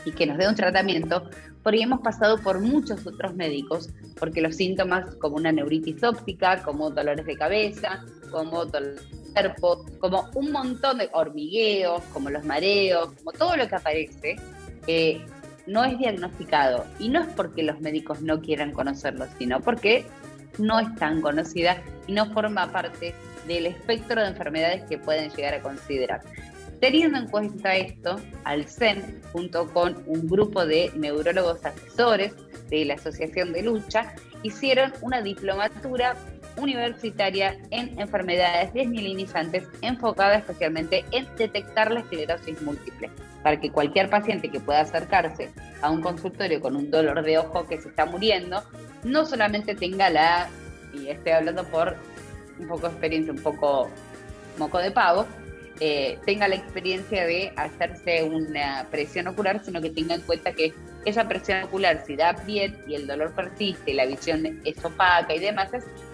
y 0.05 0.11
que 0.11 0.25
nos 0.25 0.37
dé 0.37 0.47
un 0.47 0.55
tratamiento, 0.55 1.29
porque 1.63 1.81
hemos 1.81 2.01
pasado 2.01 2.37
por 2.41 2.61
muchos 2.61 3.05
otros 3.05 3.35
médicos, 3.35 3.89
porque 4.17 4.41
los 4.41 4.55
síntomas 4.55 5.15
como 5.15 5.35
una 5.35 5.51
neuritis 5.51 6.03
óptica, 6.03 6.61
como 6.63 6.89
dolores 6.89 7.25
de 7.25 7.35
cabeza, 7.35 8.05
como 8.31 8.65
dolor 8.65 8.95
de 8.95 9.33
cuerpo, 9.33 9.85
como 9.99 10.29
un 10.35 10.51
montón 10.51 10.99
de 10.99 11.09
hormigueos, 11.11 12.01
como 12.13 12.29
los 12.29 12.45
mareos, 12.45 13.11
como 13.17 13.31
todo 13.31 13.57
lo 13.57 13.67
que 13.67 13.75
aparece, 13.75 14.35
eh, 14.87 15.21
no 15.67 15.83
es 15.85 15.97
diagnosticado. 15.97 16.85
Y 16.99 17.09
no 17.09 17.21
es 17.21 17.27
porque 17.35 17.63
los 17.63 17.79
médicos 17.79 18.21
no 18.21 18.41
quieran 18.41 18.71
conocerlo, 18.71 19.25
sino 19.37 19.59
porque 19.61 20.05
no 20.57 20.79
es 20.79 20.93
tan 20.95 21.21
conocida 21.21 21.81
y 22.07 22.13
no 22.13 22.31
forma 22.33 22.71
parte 22.71 23.13
del 23.47 23.65
espectro 23.65 24.21
de 24.21 24.27
enfermedades 24.27 24.83
que 24.83 24.97
pueden 24.97 25.29
llegar 25.31 25.55
a 25.55 25.61
considerar. 25.61 26.21
Teniendo 26.79 27.17
en 27.17 27.27
cuenta 27.27 27.75
esto, 27.75 28.21
Alcen, 28.45 29.21
junto 29.33 29.67
con 29.73 30.01
un 30.05 30.27
grupo 30.27 30.65
de 30.65 30.91
neurólogos 30.95 31.65
asesores 31.65 32.33
de 32.69 32.85
la 32.85 32.93
Asociación 32.93 33.51
de 33.51 33.63
Lucha, 33.63 34.13
hicieron 34.43 34.93
una 35.01 35.21
diplomatura 35.21 36.15
universitaria 36.57 37.57
en 37.71 37.99
enfermedades 37.99 38.73
desmielinizantes 38.73 39.67
enfocada 39.81 40.35
especialmente 40.35 41.03
en 41.11 41.27
detectar 41.35 41.91
la 41.91 41.99
esclerosis 41.99 42.61
múltiple, 42.61 43.09
para 43.43 43.59
que 43.59 43.71
cualquier 43.71 44.09
paciente 44.09 44.49
que 44.49 44.59
pueda 44.59 44.81
acercarse 44.81 45.49
a 45.81 45.89
un 45.89 46.01
consultorio 46.01 46.61
con 46.61 46.75
un 46.75 46.89
dolor 46.91 47.23
de 47.23 47.37
ojo 47.37 47.65
que 47.67 47.81
se 47.81 47.89
está 47.89 48.05
muriendo, 48.05 48.63
no 49.03 49.25
solamente 49.25 49.75
tenga 49.75 50.09
la, 50.09 50.49
y 50.93 51.07
estoy 51.07 51.31
hablando 51.33 51.63
por 51.65 51.95
un 52.59 52.67
poco 52.67 52.87
de 52.87 52.93
experiencia, 52.93 53.33
un 53.33 53.41
poco 53.41 53.89
moco 54.57 54.79
de 54.79 54.91
pavo, 54.91 55.25
eh, 55.81 56.17
tenga 56.25 56.47
la 56.49 56.55
experiencia 56.55 57.25
de 57.25 57.53
hacerse 57.55 58.23
una 58.23 58.85
presión 58.91 59.27
ocular, 59.27 59.63
sino 59.63 59.81
que 59.81 59.89
tenga 59.89 60.15
en 60.15 60.21
cuenta 60.21 60.51
que 60.51 60.73
esa 61.05 61.25
presión 61.29 61.63
ocular, 61.63 62.03
si 62.05 62.17
da 62.17 62.33
bien 62.33 62.77
y 62.85 62.95
el 62.95 63.07
dolor 63.07 63.33
persiste, 63.33 63.93
la 63.93 64.05
visión 64.05 64.61
es 64.65 64.83
opaca 64.83 65.33
y 65.33 65.39
demás, 65.39 65.69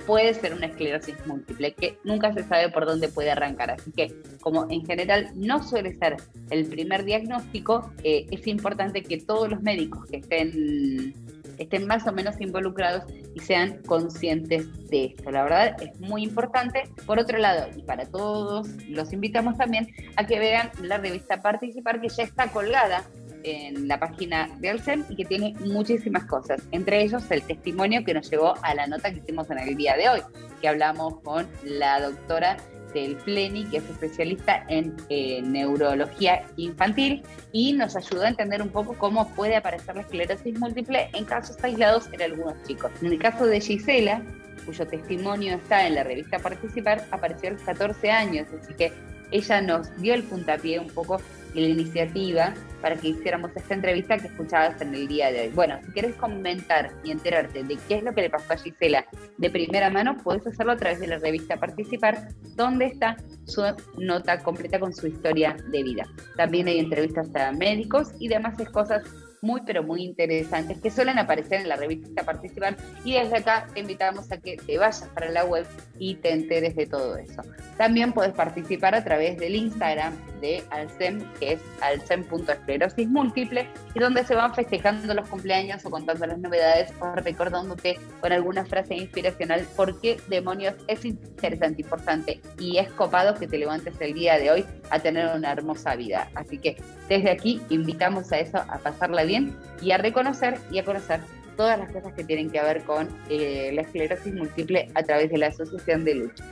puede 0.06 0.36
ser 0.36 0.54
una 0.54 0.67
esclerosis 0.67 1.15
múltiple, 1.26 1.74
que 1.74 1.98
nunca 2.04 2.32
se 2.32 2.43
sabe 2.43 2.69
por 2.69 2.86
dónde 2.86 3.08
puede 3.08 3.32
arrancar. 3.32 3.71
Así 3.71 3.91
que, 3.91 4.13
como 4.39 4.69
en 4.69 4.86
general 4.86 5.32
no 5.34 5.63
suele 5.63 5.98
ser 5.98 6.17
el 6.52 6.67
primer 6.67 7.04
diagnóstico, 7.04 7.91
eh, 8.04 8.28
es 8.30 8.45
importante 8.45 9.02
que 9.02 9.17
todos 9.17 9.50
los 9.50 9.63
médicos 9.63 10.06
que 10.06 10.17
estén 10.17 11.15
estén 11.58 11.88
más 11.88 12.08
o 12.08 12.12
menos 12.12 12.39
involucrados 12.39 13.04
y 13.34 13.39
sean 13.39 13.82
conscientes 13.84 14.68
de 14.89 15.06
esto. 15.06 15.32
La 15.32 15.44
verdad 15.44 15.76
es 15.82 16.00
muy 16.00 16.24
importante. 16.24 16.84
Por 17.06 17.20
otro 17.20 17.38
lado, 17.38 17.68
y 17.76 17.82
para 17.84 18.06
todos, 18.06 18.68
los 18.88 19.13
invitamos 19.13 19.58
también 19.58 19.88
a 20.15 20.26
que 20.26 20.39
vean 20.39 20.72
la 20.82 20.98
revista 20.98 21.41
Participar, 21.41 22.02
que 22.02 22.10
ya 22.10 22.24
está 22.24 22.48
colgada 22.48 23.04
en 23.44 23.88
la 23.88 24.00
página 24.00 24.50
de 24.60 24.70
Alcem 24.70 25.06
y 25.10 25.15
que 25.15 25.26
tiene 25.26 25.54
muchísimas 25.65 26.26
cosas, 26.26 26.62
entre 26.72 27.04
ellos 27.04 27.30
el 27.30 27.44
testimonio 27.44 28.04
que 28.04 28.13
nos 28.13 28.30
llevó 28.30 28.56
a 28.63 28.74
la 28.74 28.88
nota 28.88 29.12
que 29.12 29.20
hicimos 29.20 29.50
en 29.52 29.60
el 29.60 29.76
día 29.76 29.96
de 29.96 30.10
hoy, 30.10 30.22
que 30.62 30.68
hablamos 30.68 31.22
con 31.22 31.48
la 31.63 32.02
doctora 32.02 32.58
del 32.96 33.18
Pleni, 33.18 33.66
que 33.66 33.78
es 33.78 33.90
especialista 33.90 34.64
en 34.70 34.96
eh, 35.10 35.42
neurología 35.44 36.44
infantil 36.56 37.22
y 37.52 37.74
nos 37.74 37.96
ayudó 37.96 38.24
a 38.24 38.30
entender 38.30 38.62
un 38.62 38.70
poco 38.70 38.96
cómo 38.98 39.30
puede 39.36 39.58
aparecer 39.58 39.96
la 39.96 40.02
esclerosis 40.02 40.58
múltiple 40.58 41.10
en 41.14 41.26
casos 41.26 41.58
aislados 41.62 42.10
en 42.14 42.22
algunos 42.22 42.56
chicos. 42.64 42.92
En 43.02 43.12
el 43.12 43.20
caso 43.20 43.46
de 43.46 43.60
Gisela, 43.60 44.24
cuyo 44.66 44.88
testimonio 44.88 45.56
está 45.58 45.86
en 45.86 45.96
la 45.96 46.04
revista 46.04 46.40
Participar, 46.40 47.06
apareció 47.12 47.50
a 47.50 47.52
los 47.54 47.62
14 47.62 48.10
años, 48.10 48.48
así 48.60 48.74
que 48.74 48.94
ella 49.32 49.62
nos 49.62 49.96
dio 49.98 50.14
el 50.14 50.24
puntapié 50.24 50.80
un 50.80 50.88
poco 50.88 51.22
y 51.54 51.62
la 51.62 51.68
iniciativa 51.68 52.54
para 52.82 52.96
que 52.96 53.10
hiciéramos 53.10 53.52
esta 53.56 53.74
entrevista 53.74 54.18
que 54.18 54.28
escuchabas 54.28 54.80
en 54.82 54.94
el 54.94 55.08
día 55.08 55.32
de 55.32 55.42
hoy. 55.42 55.50
Bueno, 55.50 55.80
si 55.86 55.92
quieres 55.92 56.16
comentar 56.16 56.92
y 57.04 57.12
enterarte 57.12 57.64
de 57.64 57.78
qué 57.88 57.96
es 57.96 58.04
lo 58.04 58.14
que 58.14 58.22
le 58.22 58.30
pasó 58.30 58.54
a 58.54 58.58
Gisela 58.58 59.06
de 59.38 59.50
primera 59.50 59.90
mano, 59.90 60.18
puedes 60.24 60.46
hacerlo 60.48 60.74
a 60.74 60.78
través 60.78 61.00
de 61.00 61.08
la 61.08 61.18
revista 61.18 61.58
Participar, 61.58 62.28
donde 62.56 62.86
está 62.86 63.18
su 63.46 63.62
nota 63.98 64.40
completa 64.40 64.80
con 64.80 64.94
su 64.94 65.08
historia 65.08 65.56
de 65.70 65.84
vida. 65.84 66.06
También 66.36 66.68
hay 66.68 66.80
entrevistas 66.80 67.34
a 67.36 67.52
médicos 67.52 68.12
y 68.20 68.28
demás 68.28 68.56
cosas 68.72 69.04
muy, 69.46 69.62
pero 69.66 69.84
muy 69.84 70.04
interesantes 70.04 70.82
que 70.82 70.90
suelen 70.90 71.20
aparecer 71.20 71.62
en 71.62 71.70
la 71.70 71.76
revista 71.76 72.24
Participar. 72.24 72.76
Y 73.04 73.14
desde 73.14 73.38
acá 73.38 73.68
te 73.74 73.82
invitamos 73.82 74.32
a 74.32 74.38
que 74.38 74.58
te 74.58 74.78
vayas 74.78 75.08
para 75.14 75.30
la 75.30 75.46
web 75.46 75.66
y 76.00 76.16
te 76.16 76.32
enteres 76.32 76.76
de 76.76 76.88
todo 76.88 77.18
eso. 77.18 77.44
También 77.78 78.12
puedes 78.12 78.34
participar 78.34 78.96
a 78.96 79.04
través 79.04 79.38
del 79.38 79.56
Instagram 79.56 80.14
de 80.41 80.63
Alcem, 80.69 81.19
que 81.39 81.54
es 81.54 81.60
alcem.esclerosis 81.82 83.08
múltiple, 83.08 83.67
y 83.93 84.00
donde 84.00 84.24
se 84.24 84.36
van 84.36 84.54
festejando 84.54 85.13
los 85.13 85.28
cumpleaños 85.28 85.86
o 85.86 85.89
contando 85.89 86.26
las 86.26 86.38
novedades 86.39 86.93
o 87.00 87.15
recordándote 87.15 87.98
con 88.21 88.32
alguna 88.32 88.65
frase 88.65 88.95
inspiracional 88.95 89.65
por 89.76 90.00
qué 90.02 90.17
demonios 90.28 90.76
es 90.88 91.06
interesante, 91.06 91.82
importante 91.82 92.41
y 92.60 92.78
es 92.78 92.89
copado 92.91 93.36
que 93.36 93.48
te 93.48 93.58
levantes 93.58 93.95
el 94.00 94.13
día 94.13 94.38
de 94.38 94.52
hoy 94.52 94.65
a 94.89 95.00
tener 95.00 95.36
una 95.36 95.52
hermosa 95.52 95.95
vida. 95.95 96.30
Así 96.36 96.58
que 96.58 96.78
desde 97.10 97.32
aquí 97.32 97.62
invitamos 97.69 98.32
a 98.32 98.39
eso, 98.39 98.58
a 98.58 98.80
pasarla 98.80 99.24
bien 99.24 99.56
y 99.82 99.91
a 99.91 99.98
reconocer 99.98 100.58
y 100.71 100.80
a 100.80 100.86
conocer 100.86 101.19
todas 101.56 101.80
las 101.80 101.91
cosas 101.91 102.13
que 102.13 102.24
tienen 102.24 102.50
que 102.50 102.62
ver 102.62 102.84
con 102.84 103.08
eh, 103.30 103.71
la 103.74 103.82
esclerosis 103.82 104.34
múltiple 104.34 104.89
a 104.93 105.04
través 105.04 105.32
de 105.32 105.38
la 105.38 105.48
Asociación 105.48 106.04
de 106.04 106.15
Lucha. 106.15 106.43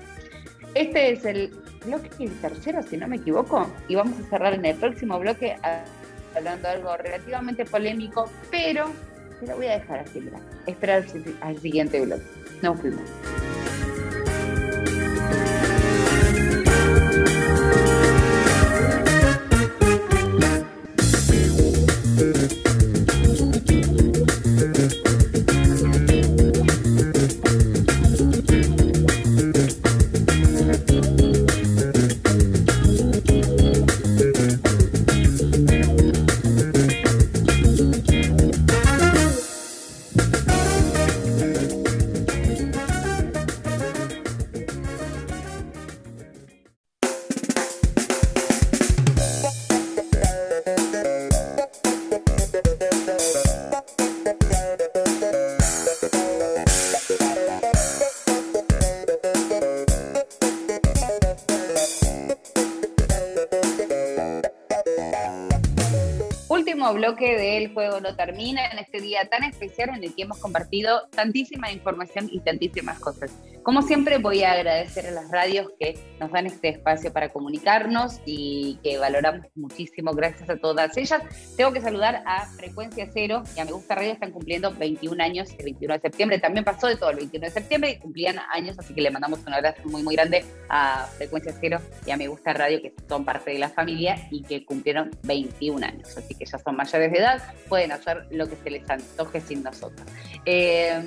Este 0.75 1.11
es 1.11 1.23
el 1.25 1.51
bloque 1.85 2.09
tercero, 2.41 2.81
si 2.81 2.97
no 2.97 3.07
me 3.07 3.17
equivoco, 3.17 3.67
y 3.87 3.95
vamos 3.95 4.19
a 4.19 4.29
cerrar 4.29 4.53
en 4.53 4.65
el 4.65 4.75
próximo 4.75 5.19
bloque 5.19 5.55
hablando 6.35 6.67
de 6.67 6.73
algo 6.73 6.97
relativamente 6.97 7.63
polémico, 7.65 8.27
pero 8.49 8.85
te 9.39 9.45
lo 9.45 9.55
voy 9.55 9.67
a 9.67 9.73
dejar 9.73 9.99
así, 9.99 10.19
mira, 10.19 10.39
esperar 10.65 11.05
al 11.41 11.59
siguiente 11.59 12.01
bloque. 12.01 12.23
Nos 12.61 12.79
fuimos. 12.79 13.03
Juego 67.73 67.99
No 67.99 68.15
Termina 68.15 68.65
en 68.67 68.79
este 68.79 69.01
día 69.01 69.27
tan 69.29 69.43
especial 69.43 69.89
en 69.89 70.03
el 70.03 70.13
que 70.15 70.23
hemos 70.23 70.39
compartido 70.39 71.07
tantísima 71.09 71.71
información 71.71 72.29
y 72.31 72.39
tantísimas 72.39 72.99
cosas. 72.99 73.31
Como 73.63 73.81
siempre 73.81 74.17
voy 74.17 74.43
a 74.43 74.51
agradecer 74.51 75.07
a 75.07 75.11
las 75.11 75.31
radios 75.31 75.67
que 75.79 75.97
nos 76.19 76.31
dan 76.31 76.47
este 76.47 76.67
espacio 76.67 77.13
para 77.13 77.29
comunicarnos 77.29 78.19
y 78.25 78.77
que 78.83 78.97
valoramos 78.97 79.45
muchísimo. 79.55 80.11
Gracias 80.11 80.49
a 80.49 80.57
todas 80.57 80.97
ellas. 80.97 81.21
Tengo 81.55 81.71
que 81.71 81.79
saludar 81.79 82.23
a 82.25 82.45
Frecuencia 82.45 83.09
Cero 83.13 83.43
y 83.55 83.61
a 83.61 83.65
Me 83.65 83.71
Gusta 83.71 83.95
Radio. 83.95 84.11
Están 84.11 84.31
cumpliendo 84.31 84.73
21 84.73 85.23
años 85.23 85.49
el 85.57 85.63
21 85.63 85.93
de 85.93 85.99
septiembre. 86.01 86.39
También 86.39 86.65
pasó 86.65 86.87
de 86.87 86.97
todo 86.97 87.11
el 87.11 87.15
21 87.15 87.45
de 87.45 87.51
septiembre 87.51 87.91
y 87.91 87.99
cumplían 87.99 88.37
años, 88.51 88.77
así 88.77 88.93
que 88.93 89.01
le 89.01 89.11
mandamos 89.11 89.39
un 89.47 89.53
abrazo 89.53 89.81
muy, 89.85 90.03
muy 90.03 90.15
grande 90.15 90.43
a 90.67 91.07
Frecuencia 91.17 91.53
Cero 91.61 91.79
y 92.05 92.11
a 92.11 92.17
Me 92.17 92.27
Gusta 92.27 92.51
Radio, 92.51 92.81
que 92.81 92.93
son 93.07 93.23
parte 93.23 93.51
de 93.51 93.59
la 93.59 93.69
familia 93.69 94.27
y 94.29 94.43
que 94.43 94.65
cumplieron 94.65 95.09
21 95.23 95.85
años. 95.85 96.17
Así 96.17 96.35
que 96.35 96.45
ya 96.45 96.59
son 96.59 96.75
mayores 96.75 97.13
de 97.13 97.17
edad, 97.17 97.41
pueden 97.69 97.93
hacer 97.93 98.27
lo 98.29 98.45
que 98.49 98.57
se 98.57 98.69
les 98.71 98.89
antoje 98.89 99.39
sin 99.39 99.63
nosotros. 99.63 100.05
Eh, 100.45 101.01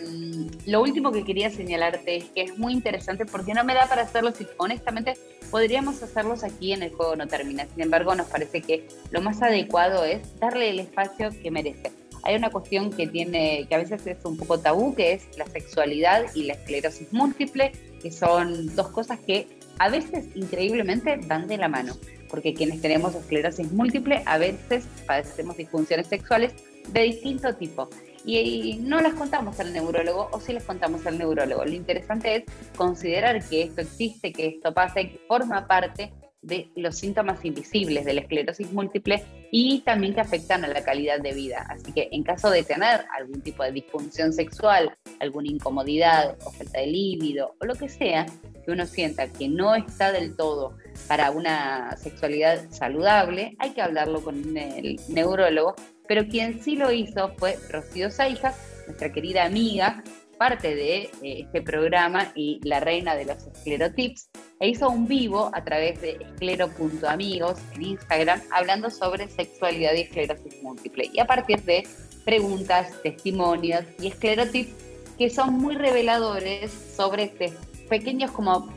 lo 0.64 0.80
último 0.80 1.12
que 1.12 1.22
quería 1.22 1.50
señalarte 1.50 2.16
es 2.16 2.24
que 2.30 2.45
es 2.46 2.58
muy 2.58 2.72
interesante 2.72 3.26
porque 3.26 3.54
no 3.54 3.64
me 3.64 3.74
da 3.74 3.86
para 3.86 4.02
hacerlo 4.02 4.32
si 4.32 4.46
honestamente 4.56 5.14
podríamos 5.50 6.02
hacerlos 6.02 6.44
aquí 6.44 6.72
en 6.72 6.82
el 6.82 6.92
juego 6.92 7.16
no 7.16 7.26
termina. 7.26 7.66
Sin 7.66 7.82
embargo, 7.82 8.14
nos 8.14 8.26
parece 8.26 8.62
que 8.62 8.88
lo 9.10 9.20
más 9.20 9.42
adecuado 9.42 10.04
es 10.04 10.38
darle 10.38 10.70
el 10.70 10.80
espacio 10.80 11.30
que 11.42 11.50
merece 11.50 11.92
hay 12.26 12.34
una 12.34 12.50
cuestión 12.50 12.90
que 12.90 13.06
tiene, 13.06 13.66
que 13.68 13.74
a 13.76 13.78
veces 13.78 14.04
es 14.04 14.24
un 14.24 14.36
poco 14.36 14.58
tabú, 14.58 14.96
que 14.96 15.12
es 15.12 15.28
la 15.38 15.46
sexualidad 15.46 16.26
y 16.34 16.42
la 16.42 16.54
esclerosis 16.54 17.12
múltiple, 17.12 17.70
que 18.02 18.10
son 18.10 18.74
dos 18.74 18.88
cosas 18.88 19.20
que 19.20 19.46
a 19.78 19.88
veces 19.88 20.24
increíblemente 20.34 21.20
van 21.28 21.46
de 21.46 21.56
la 21.56 21.68
mano, 21.68 21.96
porque 22.28 22.52
quienes 22.52 22.80
tenemos 22.80 23.14
esclerosis 23.14 23.70
múltiple 23.70 24.24
a 24.26 24.38
veces 24.38 24.86
padecemos 25.06 25.56
disfunciones 25.56 26.08
sexuales 26.08 26.52
de 26.88 27.02
distinto 27.02 27.54
tipo. 27.54 27.88
Y, 28.26 28.80
no 28.82 29.00
las 29.00 29.14
contamos 29.14 29.58
al 29.60 29.72
neurólogo 29.72 30.28
o 30.32 30.40
sí 30.40 30.52
las 30.52 30.64
contamos 30.64 31.06
al 31.06 31.16
neurólogo. 31.16 31.64
Lo 31.64 31.72
interesante 31.72 32.36
es 32.36 32.44
considerar 32.76 33.42
que 33.48 33.62
esto 33.62 33.80
existe, 33.80 34.32
que 34.32 34.48
esto 34.48 34.74
pasa 34.74 35.00
y 35.00 35.10
que 35.10 35.18
forma 35.28 35.66
parte 35.66 36.12
de 36.42 36.70
los 36.76 36.96
síntomas 36.96 37.44
invisibles 37.44 38.04
de 38.04 38.14
la 38.14 38.20
esclerosis 38.20 38.72
múltiple 38.72 39.24
y 39.50 39.80
también 39.80 40.14
que 40.14 40.20
afectan 40.20 40.64
a 40.64 40.68
la 40.68 40.84
calidad 40.84 41.20
de 41.20 41.32
vida. 41.32 41.66
Así 41.68 41.92
que 41.92 42.08
en 42.12 42.22
caso 42.22 42.50
de 42.50 42.62
tener 42.62 43.04
algún 43.16 43.40
tipo 43.42 43.62
de 43.62 43.72
disfunción 43.72 44.32
sexual, 44.32 44.96
alguna 45.20 45.48
incomodidad 45.48 46.36
o 46.44 46.50
falta 46.52 46.80
de 46.80 46.86
líbido 46.86 47.56
o 47.60 47.64
lo 47.64 47.74
que 47.74 47.88
sea, 47.88 48.26
que 48.64 48.72
uno 48.72 48.86
sienta 48.86 49.28
que 49.28 49.48
no 49.48 49.74
está 49.74 50.12
del 50.12 50.36
todo 50.36 50.76
para 51.08 51.30
una 51.30 51.96
sexualidad 51.96 52.68
saludable, 52.70 53.56
hay 53.58 53.70
que 53.70 53.82
hablarlo 53.82 54.22
con 54.22 54.56
el 54.56 55.00
neurólogo, 55.08 55.74
pero 56.08 56.26
quien 56.28 56.62
sí 56.62 56.76
lo 56.76 56.92
hizo 56.92 57.32
fue 57.36 57.58
Rocío 57.70 58.10
Saijas, 58.10 58.56
nuestra 58.86 59.12
querida 59.12 59.44
amiga, 59.44 60.02
parte 60.38 60.74
de 60.74 61.02
eh, 61.02 61.10
este 61.22 61.62
programa 61.62 62.32
y 62.34 62.60
la 62.62 62.80
reina 62.80 63.16
de 63.16 63.24
los 63.24 63.46
esclerotips, 63.46 64.28
e 64.60 64.68
hizo 64.68 64.88
un 64.88 65.06
vivo 65.06 65.50
a 65.52 65.64
través 65.64 66.00
de 66.00 66.18
esclero.amigos 66.20 67.58
en 67.74 67.82
Instagram 67.82 68.40
hablando 68.50 68.90
sobre 68.90 69.28
sexualidad 69.28 69.94
y 69.94 70.02
esclerosis 70.02 70.62
múltiple. 70.62 71.10
Y 71.12 71.20
a 71.20 71.26
partir 71.26 71.62
de 71.62 71.86
preguntas, 72.24 72.90
testimonios 73.02 73.84
y 74.00 74.08
esclerotips 74.08 74.72
que 75.18 75.30
son 75.30 75.54
muy 75.54 75.76
reveladores 75.76 76.70
sobre 76.96 77.24
este, 77.24 77.52
pequeños 77.88 78.30
como 78.30 78.68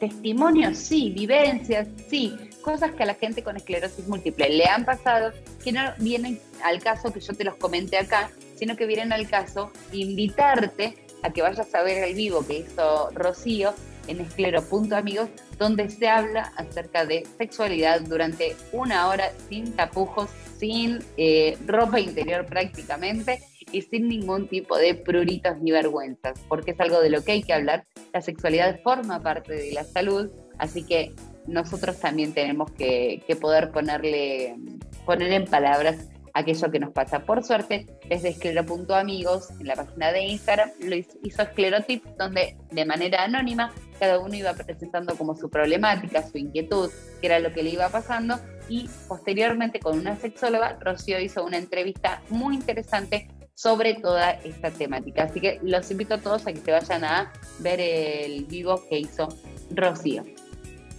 testimonios, 0.00 0.78
sí, 0.78 1.10
vivencias, 1.10 1.88
sí, 2.08 2.34
cosas 2.62 2.92
que 2.92 3.02
a 3.02 3.06
la 3.06 3.14
gente 3.14 3.42
con 3.42 3.56
esclerosis 3.56 4.06
múltiple 4.06 4.48
le 4.48 4.64
han 4.64 4.84
pasado, 4.84 5.32
que 5.62 5.72
no 5.72 5.82
vienen 5.98 6.40
al 6.64 6.82
caso 6.82 7.12
que 7.12 7.20
yo 7.20 7.34
te 7.34 7.44
los 7.44 7.56
comenté 7.56 7.98
acá, 7.98 8.30
sino 8.56 8.76
que 8.76 8.86
vienen 8.86 9.12
al 9.12 9.28
caso 9.28 9.70
invitarte 9.92 10.94
a 11.22 11.32
que 11.32 11.42
vayas 11.42 11.74
a 11.74 11.82
ver 11.82 12.02
el 12.02 12.14
vivo 12.14 12.46
que 12.46 12.60
hizo 12.60 13.10
Rocío 13.10 13.74
en 14.08 14.20
esclero.amigos, 14.20 15.28
donde 15.58 15.88
se 15.90 16.08
habla 16.08 16.52
acerca 16.56 17.04
de 17.04 17.26
sexualidad 17.38 18.00
durante 18.00 18.56
una 18.72 19.08
hora 19.08 19.32
sin 19.48 19.72
tapujos, 19.72 20.30
sin 20.58 21.00
eh, 21.16 21.56
ropa 21.66 22.00
interior 22.00 22.46
prácticamente 22.46 23.42
y 23.70 23.82
sin 23.82 24.08
ningún 24.08 24.48
tipo 24.48 24.76
de 24.76 24.94
pruritos 24.94 25.58
ni 25.60 25.70
vergüenzas, 25.70 26.38
porque 26.48 26.72
es 26.72 26.80
algo 26.80 27.00
de 27.00 27.10
lo 27.10 27.22
que 27.24 27.32
hay 27.32 27.42
que 27.42 27.52
hablar. 27.52 27.84
La 28.12 28.20
sexualidad 28.20 28.80
forma 28.82 29.22
parte 29.22 29.54
de 29.54 29.72
la 29.72 29.84
salud, 29.84 30.30
así 30.58 30.84
que 30.84 31.12
nosotros 31.46 31.98
también 31.98 32.32
tenemos 32.32 32.70
que, 32.72 33.22
que 33.26 33.36
poder 33.36 33.70
ponerle, 33.70 34.56
poner 35.04 35.32
en 35.32 35.44
palabras 35.44 36.08
aquello 36.34 36.70
que 36.70 36.78
nos 36.78 36.92
pasa. 36.92 37.20
Por 37.20 37.44
suerte, 37.44 37.86
desde 38.08 38.30
esclero.amigos, 38.30 39.50
en 39.60 39.66
la 39.66 39.76
página 39.76 40.12
de 40.12 40.22
Instagram, 40.22 40.70
lo 40.80 40.96
hizo 40.96 41.42
Esclerotip, 41.42 42.04
donde 42.18 42.56
de 42.70 42.84
manera 42.84 43.24
anónima 43.24 43.72
cada 43.98 44.18
uno 44.18 44.34
iba 44.34 44.52
presentando 44.54 45.16
como 45.16 45.34
su 45.36 45.50
problemática, 45.50 46.28
su 46.28 46.38
inquietud, 46.38 46.90
qué 47.20 47.26
era 47.26 47.38
lo 47.38 47.52
que 47.52 47.62
le 47.62 47.70
iba 47.70 47.88
pasando, 47.88 48.38
y 48.68 48.88
posteriormente 49.08 49.80
con 49.80 49.98
una 49.98 50.16
sexóloga, 50.16 50.78
Rocío 50.80 51.20
hizo 51.20 51.44
una 51.44 51.58
entrevista 51.58 52.22
muy 52.30 52.54
interesante 52.54 53.28
sobre 53.54 53.94
toda 53.94 54.30
esta 54.30 54.70
temática. 54.70 55.24
Así 55.24 55.40
que 55.40 55.60
los 55.62 55.90
invito 55.90 56.14
a 56.14 56.18
todos 56.18 56.46
a 56.46 56.52
que 56.52 56.60
se 56.60 56.72
vayan 56.72 57.04
a 57.04 57.32
ver 57.60 57.80
el 57.80 58.44
vivo 58.46 58.82
que 58.88 58.98
hizo 58.98 59.28
Rocío. 59.70 60.24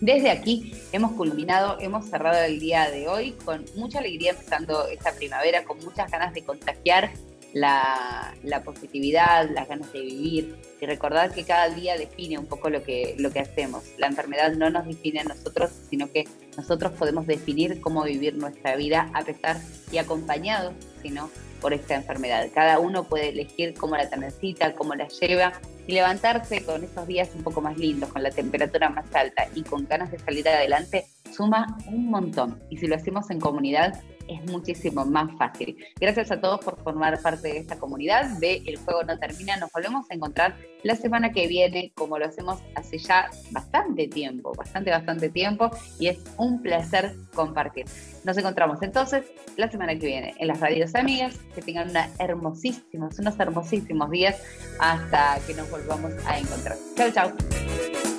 Desde 0.04 0.32
aquí 0.32 0.74
hemos 0.91 1.14
culminado, 1.14 1.78
hemos 1.80 2.10
cerrado 2.10 2.43
el 2.43 2.60
día 2.60 2.91
de 2.91 3.08
hoy 3.08 3.32
con 3.45 3.64
mucha 3.78 3.99
alegría 3.99 4.32
empezando 4.32 4.86
esta 4.88 5.14
primavera, 5.16 5.64
con 5.64 5.78
muchas 5.78 6.12
ganas 6.12 6.34
de 6.34 6.43
contagiar 6.43 7.12
la, 7.54 8.34
positividad, 8.66 9.49
las 9.49 9.66
ganas 9.66 9.93
de 9.93 10.01
vivir 10.01 10.58
y 10.82 10.86
recordar 10.86 11.32
que 11.34 11.45
cada 11.45 11.70
día 11.70 11.97
define 11.97 12.38
un 12.38 12.47
poco 12.47 12.70
lo 12.70 12.84
que, 12.84 13.16
lo 13.18 13.32
que 13.32 13.39
hacemos. 13.39 13.86
La 13.97 14.08
enfermedad 14.08 14.51
no 14.51 14.70
nos 14.70 14.86
define 14.86 15.22
a 15.22 15.24
nosotros, 15.24 15.72
sino 15.89 16.12
que 16.12 16.28
nosotros 16.58 16.91
podemos 16.99 17.26
definir 17.26 17.80
cómo 17.80 18.04
vivir 18.04 18.36
nuestra 18.36 18.76
vida 18.76 19.10
a 19.14 19.24
pesar 19.24 19.62
y 19.89 19.99
acompañados, 19.99 20.74
sino 21.01 21.30
por 21.62 21.72
esta 21.72 21.95
enfermedad. 21.95 22.49
Cada 22.54 22.78
uno 22.78 23.06
puede 23.06 23.30
elegir 23.30 23.74
cómo 23.74 23.95
la 23.95 24.10
transita, 24.10 24.76
cómo 24.76 24.95
la 24.95 25.08
lleva 25.08 25.54
y 25.88 25.93
levantarse 25.93 26.63
con 26.63 26.84
esos 26.84 27.07
días 27.07 27.29
un 27.36 27.43
poco 27.43 27.61
más 27.61 27.77
lindos, 27.77 28.11
con 28.11 28.23
la 28.23 28.31
temperatura 28.31 28.89
más 28.89 29.05
alta 29.13 29.47
y 29.53 29.63
con 29.63 29.86
ganas 29.88 30.11
de 30.11 30.19
salir 30.19 30.47
adelante, 30.47 31.05
suma 31.36 31.77
un 31.88 32.09
montón. 32.09 32.59
Y 32.69 32.77
si 32.77 32.88
lo 32.88 32.95
hacemos 32.95 33.29
en 33.29 33.39
comunidad, 33.39 33.99
es 34.28 34.43
muchísimo 34.51 35.05
más 35.05 35.32
fácil. 35.38 35.78
Gracias 35.99 36.32
a 36.32 36.39
todos 36.39 36.59
por 36.63 36.82
formar 36.84 37.21
parte 37.21 37.49
de 37.49 37.57
esta 37.57 37.78
comunidad 37.78 38.38
de 38.39 38.63
El 38.65 38.78
Juego 38.78 39.03
No 39.03 39.17
Termina. 39.19 39.57
Nos 39.57 39.71
volvemos 39.71 40.09
a 40.09 40.13
encontrar 40.13 40.55
la 40.84 40.95
semana 40.95 41.32
que 41.32 41.47
viene, 41.47 41.91
como 41.95 42.17
lo 42.17 42.26
hacemos 42.26 42.59
hace 42.76 42.97
ya 42.97 43.30
bastante 43.51 44.07
tiempo, 44.07 44.53
bastante, 44.55 44.91
bastante 44.91 45.30
tiempo, 45.30 45.69
y 45.99 46.07
es 46.07 46.24
un 46.38 46.61
placer 46.61 47.15
compartir. 47.34 47.86
Nos 48.24 48.38
encontramos 48.38 48.82
entonces 48.82 49.26
la 49.57 49.69
semana 49.69 49.97
que 49.97 50.05
viene 50.05 50.34
en 50.38 50.47
las 50.47 50.59
radios 50.59 50.95
amigas. 50.95 51.39
Que 51.55 51.61
tengan 51.61 51.89
una 51.89 52.09
hermosísimos, 52.19 53.19
unos 53.19 53.39
hermosísimos 53.39 54.09
días 54.09 54.41
hasta 54.80 55.38
que 55.45 55.53
nos 55.53 55.69
volvamos 55.69 56.13
a 56.26 56.39
encontrar. 56.39 56.78
Chau, 56.95 57.11
chau. 57.11 58.12